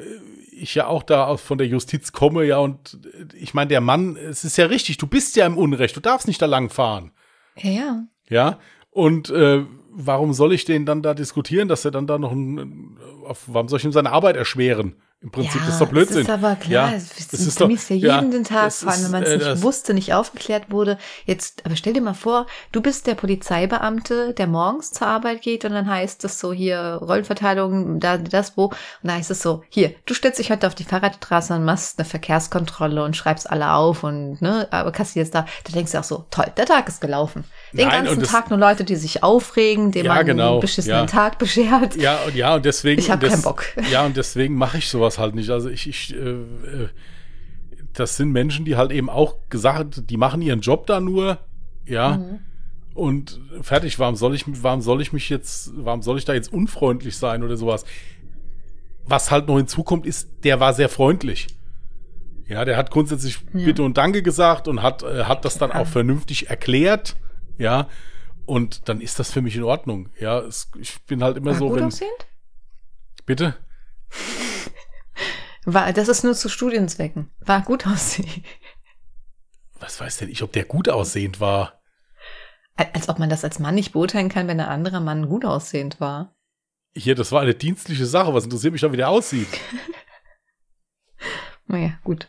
[0.52, 4.16] ich ja auch da von der Justiz komme, ja, und äh, ich meine, der Mann,
[4.18, 7.12] es ist ja richtig, du bist ja im Unrecht, du darfst nicht da lang fahren,
[7.58, 8.04] Ja, ja.
[8.30, 8.60] ja,
[8.92, 12.98] und äh, warum soll ich den dann da diskutieren, dass er dann da noch ein,
[13.26, 14.96] auf, warum soll ich ihm seine Arbeit erschweren?
[15.24, 16.16] Im Prinzip ja, das ist doch Blödsinn.
[16.18, 18.92] Das ist aber klar, Ja, das das ist doch- ja ja, jeden Tag, das vor
[18.92, 20.98] allem, wenn man es äh, nicht das- wusste, nicht aufgeklärt wurde.
[21.26, 25.64] Jetzt, aber stell dir mal vor, du bist der Polizeibeamte, der morgens zur Arbeit geht
[25.64, 28.66] und dann heißt es so hier Rollenverteilung, da, das, wo.
[28.66, 32.00] Und da heißt es so, hier, du stellst dich heute auf die Fahrradstraße und machst
[32.00, 35.46] eine Verkehrskontrolle und schreibst alle auf und, ne, aber kassierst da.
[35.66, 37.44] Da denkst du auch so, toll, der Tag ist gelaufen.
[37.74, 41.00] Den Nein, ganzen Tag nur Leute, die sich aufregen, dem Ja, man genau, einen beschissenen
[41.00, 41.06] ja.
[41.06, 41.96] Tag beschert.
[41.96, 43.00] Ja, und ja, und deswegen.
[43.00, 43.64] Ich hab und das- keinen Bock.
[43.90, 45.50] Ja, und deswegen mache ich sowas halt nicht.
[45.50, 46.90] Also ich, ich, äh, äh,
[47.94, 51.38] das sind Menschen, die halt eben auch gesagt, die machen ihren Job da nur,
[51.86, 52.18] ja.
[52.18, 52.40] Mhm.
[52.94, 56.52] Und fertig, warum soll ich, warum soll ich mich jetzt, warum soll ich da jetzt
[56.52, 57.86] unfreundlich sein oder sowas?
[59.06, 61.48] Was halt noch hinzukommt, ist, der war sehr freundlich.
[62.48, 63.64] Ja, der hat grundsätzlich Ja.
[63.66, 67.16] Bitte und Danke gesagt und hat, äh, hat das dann auch vernünftig erklärt.
[67.62, 67.88] Ja,
[68.48, 70.10] und dann ist das für mich in Ordnung.
[70.20, 71.84] Ja, es, ich bin halt immer War so, gut wenn.
[71.86, 72.28] aussehend?
[73.28, 73.56] Bitte?
[75.66, 77.30] War, das ist nur zu Studienzwecken.
[77.40, 78.44] War gut aussehen.
[79.80, 81.80] Was weiß denn ich, ob der gut aussehend war?
[82.78, 86.00] Als ob man das als Mann nicht beurteilen kann, wenn ein anderer Mann gut aussehend
[86.02, 86.34] war.
[86.96, 88.34] Hier, das war eine dienstliche Sache.
[88.34, 89.48] Was interessiert mich da, wie der aussieht?
[91.68, 92.28] naja, gut.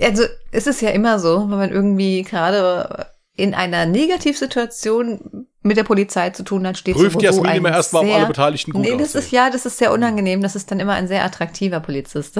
[0.00, 5.84] Also, es ist ja immer so, wenn man irgendwie gerade in einer Negativsituation mit der
[5.84, 9.08] Polizei zu tun hat, steht Prüft Jasmin immer erstmal, ob alle Beteiligten gut Nee, das
[9.10, 9.20] aussehen.
[9.20, 10.42] ist ja, das ist sehr unangenehm.
[10.42, 12.36] Das ist dann immer ein sehr attraktiver Polizist.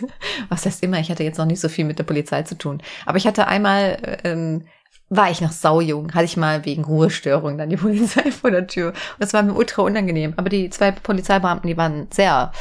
[0.48, 0.98] Was heißt immer?
[0.98, 2.82] Ich hatte jetzt noch nicht so viel mit der Polizei zu tun.
[3.06, 4.66] Aber ich hatte einmal, ähm,
[5.10, 8.88] war ich noch saujung, hatte ich mal wegen Ruhestörung dann die Polizei vor der Tür.
[8.88, 10.32] Und das war mir ultra unangenehm.
[10.36, 12.52] Aber die zwei Polizeibeamten, die waren sehr,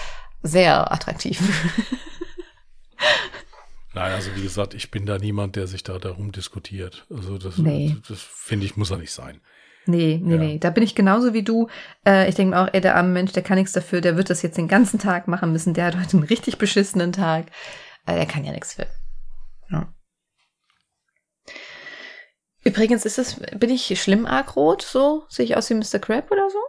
[0.44, 1.40] sehr attraktiv.
[3.94, 7.06] Nein, also wie gesagt, ich bin da niemand, der sich da darum diskutiert.
[7.10, 7.98] Also das, Nee.
[8.08, 9.42] das finde ich, muss er nicht sein.
[9.86, 10.39] Nee, nee, Ja.
[10.39, 10.58] nee.
[10.60, 11.68] Da bin ich genauso wie du.
[12.06, 14.30] Äh, ich denke mir auch, ey, der arme Mensch, der kann nichts dafür, der wird
[14.30, 15.74] das jetzt den ganzen Tag machen müssen.
[15.74, 17.48] Der hat heute einen richtig beschissenen Tag.
[18.06, 18.88] Äh, der kann ja nichts für.
[19.72, 19.94] Ja.
[22.64, 24.84] Übrigens ist es, bin ich schlimm arg rot?
[24.84, 25.26] So?
[25.30, 26.00] Sehe ich aus wie Mr.
[26.00, 26.60] Crab oder so?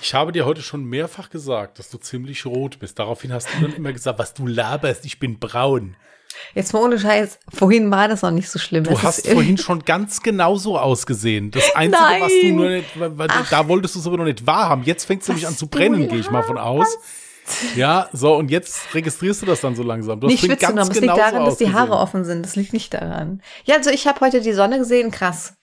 [0.00, 2.98] Ich habe dir heute schon mehrfach gesagt, dass du ziemlich rot bist.
[2.98, 5.96] Daraufhin hast du dann immer gesagt, was du laberst, ich bin braun.
[6.54, 8.84] Jetzt mal ohne Scheiß, vorhin war das noch nicht so schlimm.
[8.84, 11.50] Du Das hast vorhin schon ganz genau so ausgesehen.
[11.50, 12.56] Das Einzige, was du Nein.
[12.56, 14.82] nur nicht, weil- da wolltest du es aber noch nicht wahrhaben.
[14.84, 16.98] Jetzt fängst du nämlich an zu brennen, gehe ich mal von aus.
[17.76, 20.20] Ja, so, und jetzt registrierst du das dann so langsam.
[20.20, 22.44] Du nicht schwitzen, aber es liegt daran, dass die Haare offen sind.
[22.44, 23.40] Das liegt nicht daran.
[23.64, 25.54] Ja, also ich habe heute die Sonne gesehen, krass.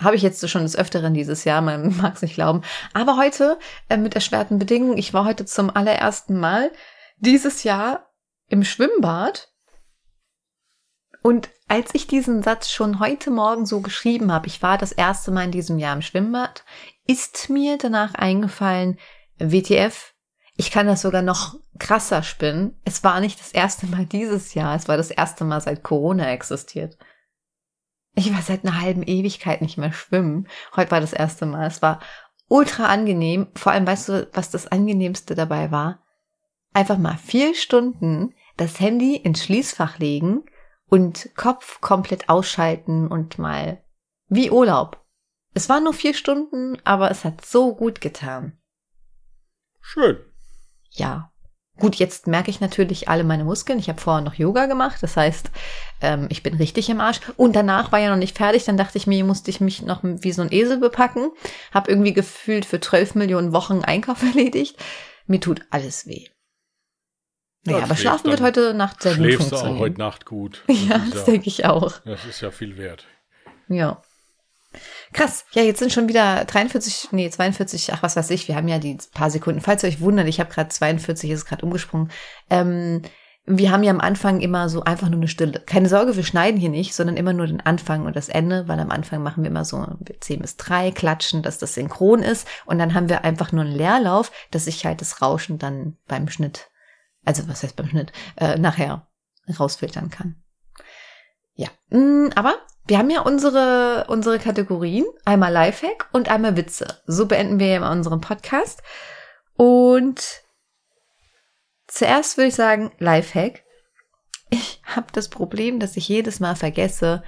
[0.00, 2.62] Habe ich jetzt schon des Öfteren dieses Jahr, man mag es nicht glauben.
[2.94, 6.70] Aber heute, äh, mit erschwerten Bedingungen, ich war heute zum allerersten Mal
[7.18, 8.10] dieses Jahr
[8.48, 9.48] im Schwimmbad.
[11.22, 15.30] Und als ich diesen Satz schon heute Morgen so geschrieben habe, ich war das erste
[15.30, 16.64] Mal in diesem Jahr im Schwimmbad,
[17.06, 18.98] ist mir danach eingefallen,
[19.38, 20.14] WTF,
[20.56, 22.78] ich kann das sogar noch krasser spinnen.
[22.84, 26.30] Es war nicht das erste Mal dieses Jahr, es war das erste Mal seit Corona
[26.30, 26.98] existiert.
[28.20, 30.46] Ich war seit einer halben Ewigkeit nicht mehr schwimmen.
[30.76, 31.66] Heute war das erste Mal.
[31.66, 32.00] Es war
[32.48, 33.46] ultra angenehm.
[33.54, 36.02] Vor allem, weißt du, was das angenehmste dabei war?
[36.74, 40.44] Einfach mal vier Stunden das Handy ins Schließfach legen
[40.90, 43.82] und Kopf komplett ausschalten und mal
[44.28, 45.02] wie Urlaub.
[45.54, 48.60] Es waren nur vier Stunden, aber es hat so gut getan.
[49.80, 50.18] Schön.
[50.90, 51.32] Ja.
[51.80, 53.78] Gut, jetzt merke ich natürlich alle meine Muskeln.
[53.80, 54.98] Ich habe vorher noch Yoga gemacht.
[55.02, 55.50] Das heißt,
[56.00, 57.20] ähm, ich bin richtig im Arsch.
[57.36, 58.64] Und danach war ja noch nicht fertig.
[58.64, 61.30] Dann dachte ich mir, musste ich mich noch wie so ein Esel bepacken.
[61.72, 64.76] Hab irgendwie gefühlt für 12 Millionen Wochen Einkauf erledigt.
[65.26, 66.26] Mir tut alles weh.
[67.64, 69.78] Naja, Ja, aber schläfst schlafen wird heute Nacht sehr gut Schläfst du auch funktionieren.
[69.80, 70.64] heute Nacht gut.
[70.68, 71.98] ja, das, ja, denke ich auch.
[72.04, 73.06] das ist ja viel wert.
[73.68, 74.02] Ja.
[75.12, 75.44] Krass.
[75.52, 78.78] Ja, jetzt sind schon wieder 43, nee, 42, ach was weiß ich, wir haben ja
[78.78, 79.60] die paar Sekunden.
[79.60, 82.10] Falls ihr euch wundert, ich habe gerade 42, ist gerade umgesprungen.
[82.48, 83.02] Ähm,
[83.46, 85.60] wir haben ja am Anfang immer so einfach nur eine Stille.
[85.60, 88.78] Keine Sorge, wir schneiden hier nicht, sondern immer nur den Anfang und das Ende, weil
[88.78, 89.86] am Anfang machen wir immer so
[90.20, 92.46] 10 bis 3, klatschen, dass das synchron ist.
[92.66, 96.28] Und dann haben wir einfach nur einen Leerlauf, dass ich halt das Rauschen dann beim
[96.28, 96.68] Schnitt,
[97.24, 99.08] also was heißt beim Schnitt, äh, nachher
[99.58, 100.36] rausfiltern kann.
[101.54, 102.54] Ja, mm, aber
[102.86, 107.00] wir haben ja unsere, unsere Kategorien, einmal Lifehack und einmal Witze.
[107.06, 108.82] So beenden wir ja immer unseren Podcast.
[109.56, 110.42] Und
[111.86, 113.62] zuerst würde ich sagen, Lifehack.
[114.50, 117.22] Ich habe das Problem, dass ich jedes Mal vergesse,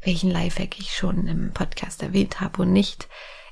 [0.00, 3.08] welchen Lifehack ich schon im Podcast erwähnt habe und nicht.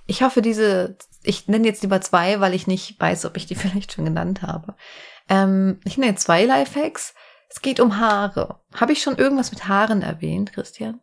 [0.07, 3.55] Ich hoffe, diese, ich nenne jetzt lieber zwei, weil ich nicht weiß, ob ich die
[3.57, 4.75] vielleicht schon genannt habe.
[5.29, 7.15] Ähm, ich nenne zwei Lifehacks.
[7.49, 8.61] Es geht um Haare.
[8.75, 11.01] Habe ich schon irgendwas mit Haaren erwähnt, Christian?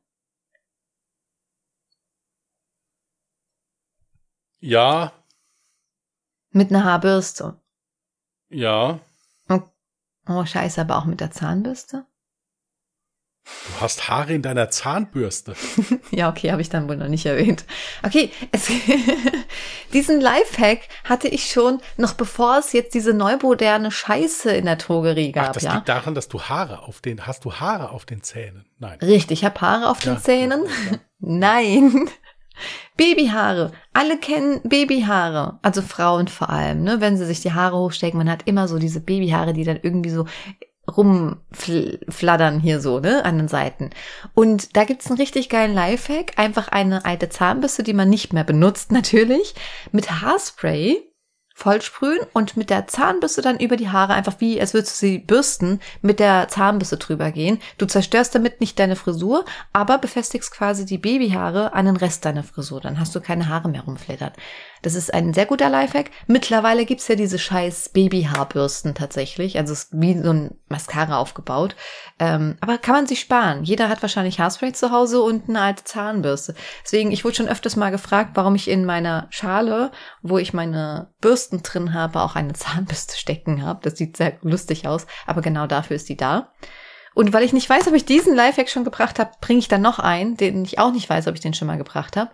[4.65, 5.11] Ja,
[6.51, 7.59] Mit einer Haarbürste.
[8.49, 8.99] ja.
[10.25, 12.05] Oh, scheiße, aber auch mit der Zahnbürste?
[13.43, 15.53] Du hast Haare in deiner Zahnbürste.
[16.11, 17.65] Ja, okay, habe ich dann wohl noch nicht erwähnt.
[18.03, 18.69] Okay, es,
[19.93, 25.33] diesen Lifehack hatte ich schon, noch bevor es jetzt diese neumoderne Scheiße in der Drogerie
[25.35, 25.73] Ach, gab, das ja.
[25.75, 28.65] liegt daran, dass du Haare auf den, hast du Haare auf den Zähnen?
[28.79, 28.97] Nein.
[29.01, 30.63] Richtig, ich habe Haare auf den Ja, Zähnen.
[30.63, 30.97] ja, ja.
[31.19, 32.09] Nein.
[32.97, 33.71] Babyhaare.
[33.93, 35.59] Alle kennen Babyhaare.
[35.61, 37.01] Also Frauen vor allem, ne?
[37.01, 40.11] Wenn sie sich die Haare hochstecken, man hat immer so diese Babyhaare, die dann irgendwie
[40.11, 40.25] so
[40.85, 43.91] rumflattern hier so, ne, an den Seiten.
[44.33, 46.37] Und da gibt's einen richtig geilen Lifehack.
[46.37, 49.55] Einfach eine alte Zahnbürste, die man nicht mehr benutzt, natürlich,
[49.91, 51.01] mit Haarspray
[51.53, 55.19] vollsprühen und mit der Zahnbürste dann über die Haare einfach wie, als würdest du sie
[55.19, 57.59] bürsten, mit der Zahnbürste drüber gehen.
[57.77, 62.43] Du zerstörst damit nicht deine Frisur, aber befestigst quasi die Babyhaare an den Rest deiner
[62.43, 62.81] Frisur.
[62.81, 64.33] Dann hast du keine Haare mehr rumflittern.
[64.83, 66.11] Das ist ein sehr guter Lifehack.
[66.27, 69.57] Mittlerweile gibt's ja diese scheiß Babyhaarbürsten tatsächlich.
[69.57, 71.77] Also es ist wie so ein Mascara aufgebaut.
[72.19, 73.63] Ähm, aber kann man sich sparen.
[73.63, 76.53] Jeder hat wahrscheinlich Haarspray zu Hause und eine alte Zahnbürste.
[76.83, 81.13] Deswegen, ich wurde schon öfters mal gefragt, warum ich in meiner Schale, wo ich meine
[81.21, 83.79] Bürsten drin habe, auch eine Zahnbürste stecken habe.
[83.83, 85.07] Das sieht sehr lustig aus.
[85.25, 86.51] Aber genau dafür ist die da.
[87.13, 89.81] Und weil ich nicht weiß, ob ich diesen Lifehack schon gebracht habe, bringe ich dann
[89.81, 92.31] noch einen, den ich auch nicht weiß, ob ich den schon mal gebracht habe.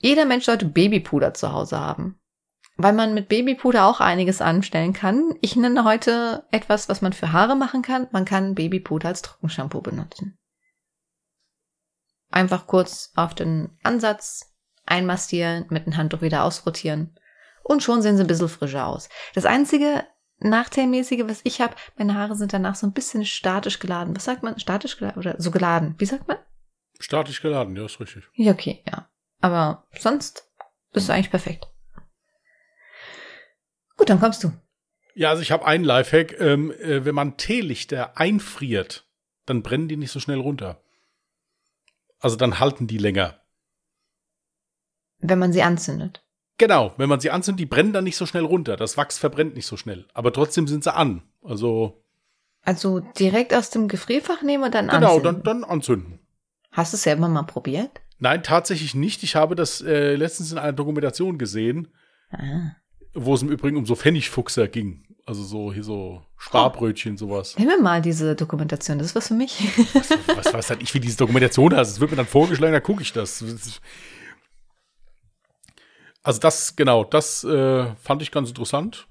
[0.00, 2.18] Jeder Mensch sollte Babypuder zu Hause haben.
[2.76, 5.34] Weil man mit Babypuder auch einiges anstellen kann.
[5.42, 8.08] Ich nenne heute etwas, was man für Haare machen kann.
[8.10, 10.38] Man kann Babypuder als Trockenshampoo benutzen.
[12.30, 14.54] Einfach kurz auf den Ansatz
[14.86, 17.18] einmastieren, mit dem Handtuch wieder ausrotieren.
[17.62, 19.10] Und schon sehen sie ein bisschen frischer aus.
[19.34, 20.04] Das einzige
[20.38, 24.16] Nachteilmäßige, was ich habe, meine Haare sind danach so ein bisschen statisch geladen.
[24.16, 24.58] Was sagt man?
[24.58, 25.94] Statisch geladen oder so geladen?
[25.98, 26.38] Wie sagt man?
[26.98, 28.24] Statisch geladen, ja, ist richtig.
[28.34, 29.10] Ja, okay, ja.
[29.40, 30.50] Aber sonst
[30.92, 31.66] ist es eigentlich perfekt.
[33.96, 34.52] Gut, dann kommst du.
[35.14, 36.38] Ja, also ich habe einen Lifehack.
[36.40, 39.06] Ähm, äh, wenn man Teelichter einfriert,
[39.46, 40.82] dann brennen die nicht so schnell runter.
[42.18, 43.40] Also dann halten die länger.
[45.18, 46.24] Wenn man sie anzündet.
[46.58, 48.76] Genau, wenn man sie anzündet, die brennen dann nicht so schnell runter.
[48.76, 50.06] Das Wachs verbrennt nicht so schnell.
[50.12, 51.22] Aber trotzdem sind sie an.
[51.42, 52.04] Also.
[52.62, 55.22] Also direkt aus dem Gefrierfach nehmen und dann genau, anzünden.
[55.22, 56.18] Genau, dann, dann anzünden.
[56.70, 58.02] Hast du es selber mal probiert?
[58.20, 59.22] Nein, tatsächlich nicht.
[59.22, 61.88] Ich habe das äh, letztens in einer Dokumentation gesehen,
[62.30, 62.76] Ah.
[63.14, 65.04] wo es im Übrigen um so Pfennigfuchser ging.
[65.26, 67.56] Also so hier so Sparbrötchen, sowas.
[67.58, 69.58] Nimm mir mal diese Dokumentation, das ist was für mich.
[69.94, 71.90] Was, was weiß halt ich, wie diese Dokumentation heißt.
[71.92, 73.42] Es wird mir dann vorgeschlagen, da gucke ich das.
[76.22, 79.08] Also das, genau, das äh, fand ich ganz interessant.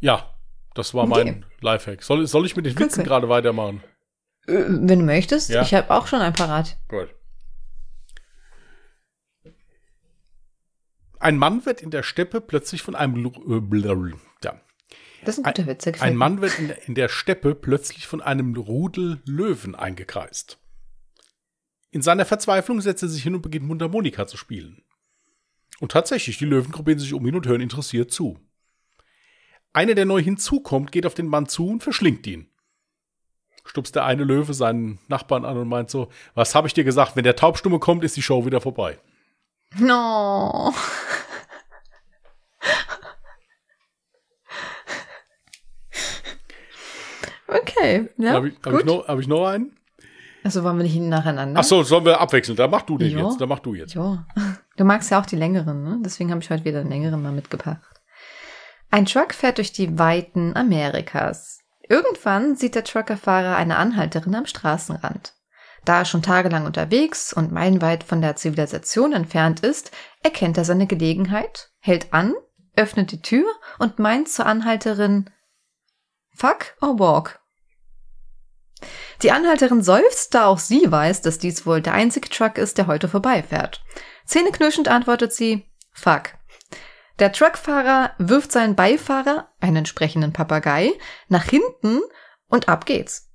[0.00, 0.34] Ja,
[0.74, 1.24] das war Okay.
[1.24, 2.02] mein Lifehack.
[2.02, 3.08] Soll, soll ich mit den Witzen Okay.
[3.08, 3.82] gerade weitermachen?
[4.46, 5.62] Äh, Wenn du möchtest, Ja.
[5.62, 6.76] ich habe auch schon ein parat.
[6.88, 7.14] Gut.
[11.18, 14.12] Ein Mann wird in der Steppe plötzlich von einem äh,
[14.44, 14.60] ja.
[15.24, 15.86] Das ist ein guter Witz.
[16.02, 16.16] Ein.
[16.16, 20.58] Mann wird in der, in der Steppe plötzlich von einem Rudel Löwen eingekreist.
[21.90, 24.82] In seiner Verzweiflung setzt er sich hin und beginnt Mundharmonika zu spielen.
[25.80, 28.38] Und tatsächlich, die Löwen gruppieren sich um ihn und hören interessiert zu.
[29.72, 32.50] Einer, der neu hinzukommt, geht auf den Mann zu und verschlingt ihn.
[33.64, 37.16] Stupst der eine Löwe seinen Nachbarn an und meint so, was habe ich dir gesagt,
[37.16, 38.98] wenn der Taubstumme kommt, ist die Show wieder vorbei.
[39.78, 40.72] No.
[47.46, 49.76] Okay, ja, habe ich, hab ich, noch, hab ich noch einen?
[50.42, 51.60] also wollen wir nicht nacheinander?
[51.60, 52.56] Ach so, sollen wir abwechseln?
[52.56, 53.24] Da mach du den Ja.
[53.24, 53.40] jetzt.
[53.40, 53.94] Da mach du jetzt.
[53.94, 54.26] Ja.
[54.76, 56.00] Du magst ja auch die längeren, ne?
[56.04, 57.80] Deswegen habe ich heute wieder einen längeren mal mitgebracht.
[58.90, 61.60] Ein Truck fährt durch die Weiten Amerikas.
[61.88, 65.34] Irgendwann sieht der Truckerfahrer eine Anhalterin am Straßenrand.
[65.84, 69.90] Da er schon tagelang unterwegs und meilenweit von der Zivilisation entfernt ist,
[70.22, 72.34] erkennt er seine Gelegenheit, hält an,
[72.74, 73.46] öffnet die Tür
[73.78, 75.30] und meint zur Anhalterin
[76.34, 77.40] Fuck or walk?
[79.22, 82.86] Die Anhalterin seufzt, da auch sie weiß, dass dies wohl der einzige Truck ist, der
[82.86, 83.84] heute vorbeifährt.
[84.26, 86.30] Zähneknirschend antwortet sie, fuck.
[87.18, 90.92] Der Truckfahrer wirft seinen Beifahrer, einen entsprechenden Papagei,
[91.28, 92.00] nach hinten
[92.48, 93.30] und ab geht's.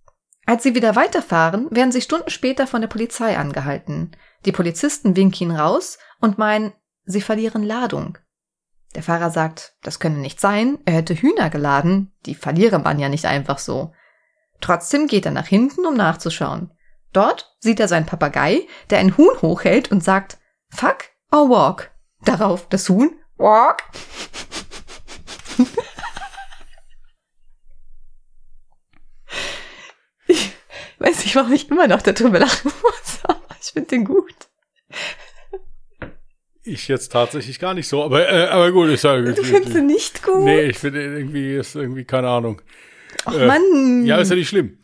[0.46, 4.16] Als sie wieder weiterfahren, werden sie Stunden später von der Polizei angehalten.
[4.46, 6.74] Die Polizisten winken ihn raus und meinen,
[7.06, 8.18] sie verlieren Ladung.
[8.96, 13.08] Der Fahrer sagt, das könne nicht sein, er hätte Hühner geladen, die verliere man ja
[13.08, 13.94] nicht einfach so.
[14.60, 16.72] Trotzdem geht er nach hinten, um nachzuschauen.
[17.14, 20.38] Dort sieht er seinen Papagei, der ein Huhn hochhält und sagt,
[20.70, 21.92] fuck or walk.
[22.26, 23.84] Darauf das Huhn, walk.
[30.28, 30.54] ich
[31.00, 34.36] weiß nicht, warum ich immer noch darüber lachen muss, aber ich finde den gut.
[36.64, 39.34] Ich jetzt tatsächlich gar nicht so, aber, äh, aber gut, ich sage.
[39.34, 40.44] Du findest ihn nicht gut?
[40.44, 42.62] Nee, ich finde irgendwie, ist irgendwie, keine Ahnung.
[43.26, 44.06] Ach äh, Mann.
[44.06, 44.78] Ja, ist ja nicht schlimm.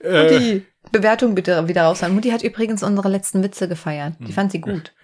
[0.00, 2.14] Äh, Mutti, Bewertung bitte wieder raushauen.
[2.14, 4.14] Mutti hat übrigens unsere letzten Witze gefeiert.
[4.20, 4.94] Die fand sie gut.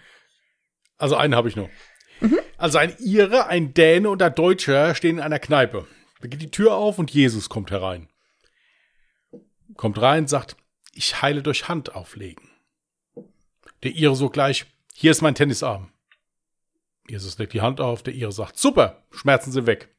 [0.97, 1.69] also einen habe ich noch.
[2.63, 5.89] Also ein Ire, ein Däne und ein Deutscher stehen in einer Kneipe.
[6.21, 8.09] Da geht die Tür auf und Jesus kommt herein.
[9.75, 10.57] Kommt rein, sagt,
[10.93, 12.49] ich heile durch Hand auflegen.
[13.83, 15.91] Der Ire so gleich, hier ist mein Tennisarm.
[17.09, 19.93] Jesus legt die Hand auf, der Ire sagt, super, Schmerzen sind weg.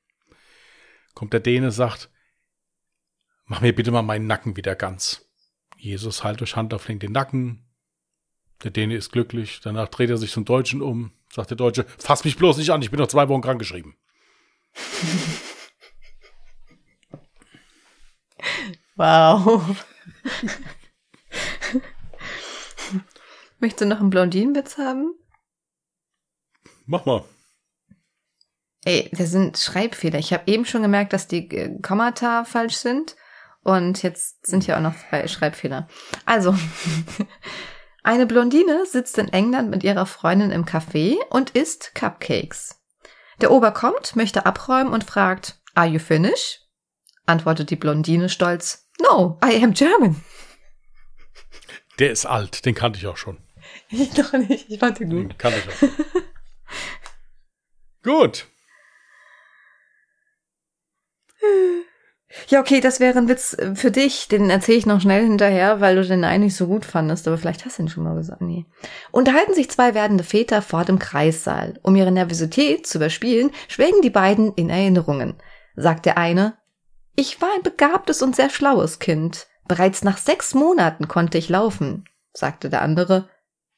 [1.15, 2.09] Kommt der Däne, sagt,
[3.43, 5.29] mach mir bitte mal meinen Nacken wieder ganz.
[5.75, 7.67] Jesus heilt durch Hand auflegen den Nacken.
[8.63, 11.85] Der Däne ist glücklich, danach dreht er sich zum Deutschen um, sagt der Deutsche.
[11.97, 13.95] Fass mich bloß nicht an, ich bin noch zwei Wochen krankgeschrieben.
[18.95, 19.83] Wow.
[23.59, 25.15] Möchtest du noch einen Blondinenwitz haben?
[26.85, 27.23] Mach mal.
[28.85, 30.19] Ey, das sind Schreibfehler.
[30.19, 33.15] Ich habe eben schon gemerkt, dass die äh, Kommata falsch sind.
[33.63, 35.87] Und jetzt sind hier auch noch zwei Schreibfehler.
[36.25, 36.53] Also,
[38.03, 42.81] eine Blondine sitzt in England mit ihrer Freundin im Café und isst Cupcakes.
[43.41, 46.67] Der Ober kommt, möchte abräumen und fragt, Are you finished?
[47.25, 50.21] Antwortet die Blondine stolz, No, I am German.
[51.99, 53.37] Der ist alt, den kannte ich auch schon.
[53.89, 55.31] Ich doch nicht, ich fand den gut.
[55.31, 55.89] Den kannte ich auch
[58.03, 58.47] gut.
[62.47, 64.27] Ja, okay, das wäre ein Witz äh, für dich.
[64.27, 67.27] Den erzähle ich noch schnell hinterher, weil du den eigentlich so gut fandest.
[67.27, 68.41] Aber vielleicht hast du ihn schon mal gesagt.
[68.41, 68.65] Nee.
[69.11, 71.79] Unterhalten sich zwei werdende Väter vor dem Kreissaal.
[71.83, 75.35] Um ihre Nervosität zu überspielen, schwelgen die beiden in Erinnerungen.
[75.75, 76.57] Sagt der eine,
[77.15, 79.47] ich war ein begabtes und sehr schlaues Kind.
[79.67, 83.29] Bereits nach sechs Monaten konnte ich laufen, sagte der andere.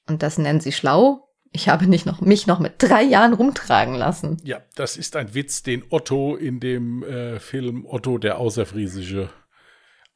[0.07, 1.24] Und das nennen Sie schlau?
[1.55, 4.37] Ich habe nicht noch, mich noch mit drei Jahren rumtragen lassen.
[4.43, 9.29] Ja, das ist ein Witz, den Otto in dem äh, Film Otto der Außerfriesische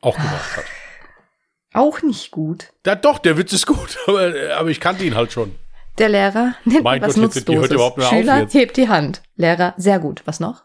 [0.02, 0.66] auch gemacht hat.
[1.72, 2.74] Auch nicht gut.
[2.86, 5.56] Ja, doch, der Witz ist gut, aber, aber ich kannte ihn halt schon.
[5.98, 8.10] Der Lehrer nimmt Mein was Gott, Nutzloses.
[8.10, 9.22] Schüler hebt die Hand.
[9.38, 10.22] Lehrer, sehr gut.
[10.26, 10.64] Was noch?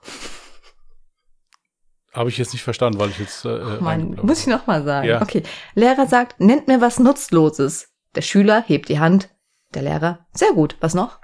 [2.12, 3.44] Habe ich jetzt nicht verstanden, weil ich jetzt.
[3.44, 4.58] Äh, Mann, reingeblockt muss ich habe.
[4.58, 5.08] noch mal sagen.
[5.08, 5.22] Ja.
[5.22, 5.44] Okay.
[5.76, 7.92] Lehrer sagt, nennt mir was Nutzloses.
[8.16, 9.28] Der Schüler hebt die Hand.
[9.74, 10.76] Der Lehrer, sehr gut.
[10.80, 11.20] Was noch?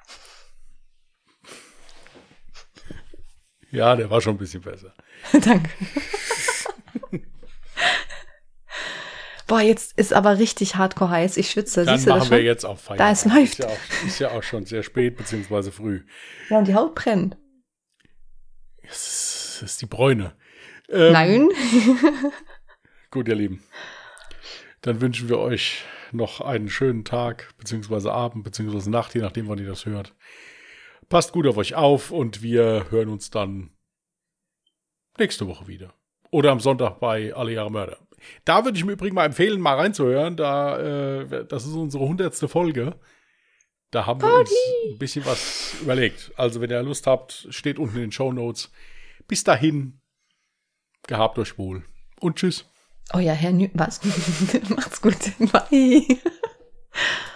[3.70, 4.92] Ja, der war schon ein bisschen besser.
[5.32, 5.70] Danke.
[9.46, 11.36] Boah, jetzt ist aber richtig hardcore heiß.
[11.36, 11.84] Ich schwitze.
[11.84, 13.00] Dann Siehst du das machen wir jetzt auch Feierabend.
[13.00, 13.58] Da es läuft.
[13.58, 16.02] Ist ja, auch, ist ja auch schon sehr spät, beziehungsweise früh.
[16.48, 17.36] Ja, und die Haut brennt.
[18.82, 20.36] Das ist, das ist die Bräune.
[20.88, 21.48] Ähm, Nein.
[23.10, 23.62] Gut, ihr Lieben.
[24.82, 29.58] Dann wünschen wir euch noch einen schönen Tag, beziehungsweise Abend, beziehungsweise Nacht, je nachdem, wann
[29.58, 30.14] ihr das hört.
[31.08, 33.70] Passt gut auf euch auf und wir hören uns dann
[35.18, 35.94] nächste Woche wieder.
[36.30, 37.98] Oder am Sonntag bei Alle Jahre Mörder.
[38.44, 40.36] Da würde ich im Übrigen mal empfehlen, mal reinzuhören.
[40.36, 40.78] Da,
[41.22, 42.98] äh, das ist unsere hundertste Folge.
[43.90, 44.52] Da haben wir uns
[44.88, 46.30] ein bisschen was überlegt.
[46.36, 48.70] Also, wenn ihr Lust habt, steht unten in den Show Notes.
[49.26, 50.00] Bis dahin,
[51.08, 51.84] gehabt euch wohl.
[52.20, 52.70] Und tschüss.
[53.12, 53.70] Oh euer Herr Nü...
[53.74, 54.00] Was?
[54.68, 55.32] Macht's gut.
[55.52, 56.18] Bye.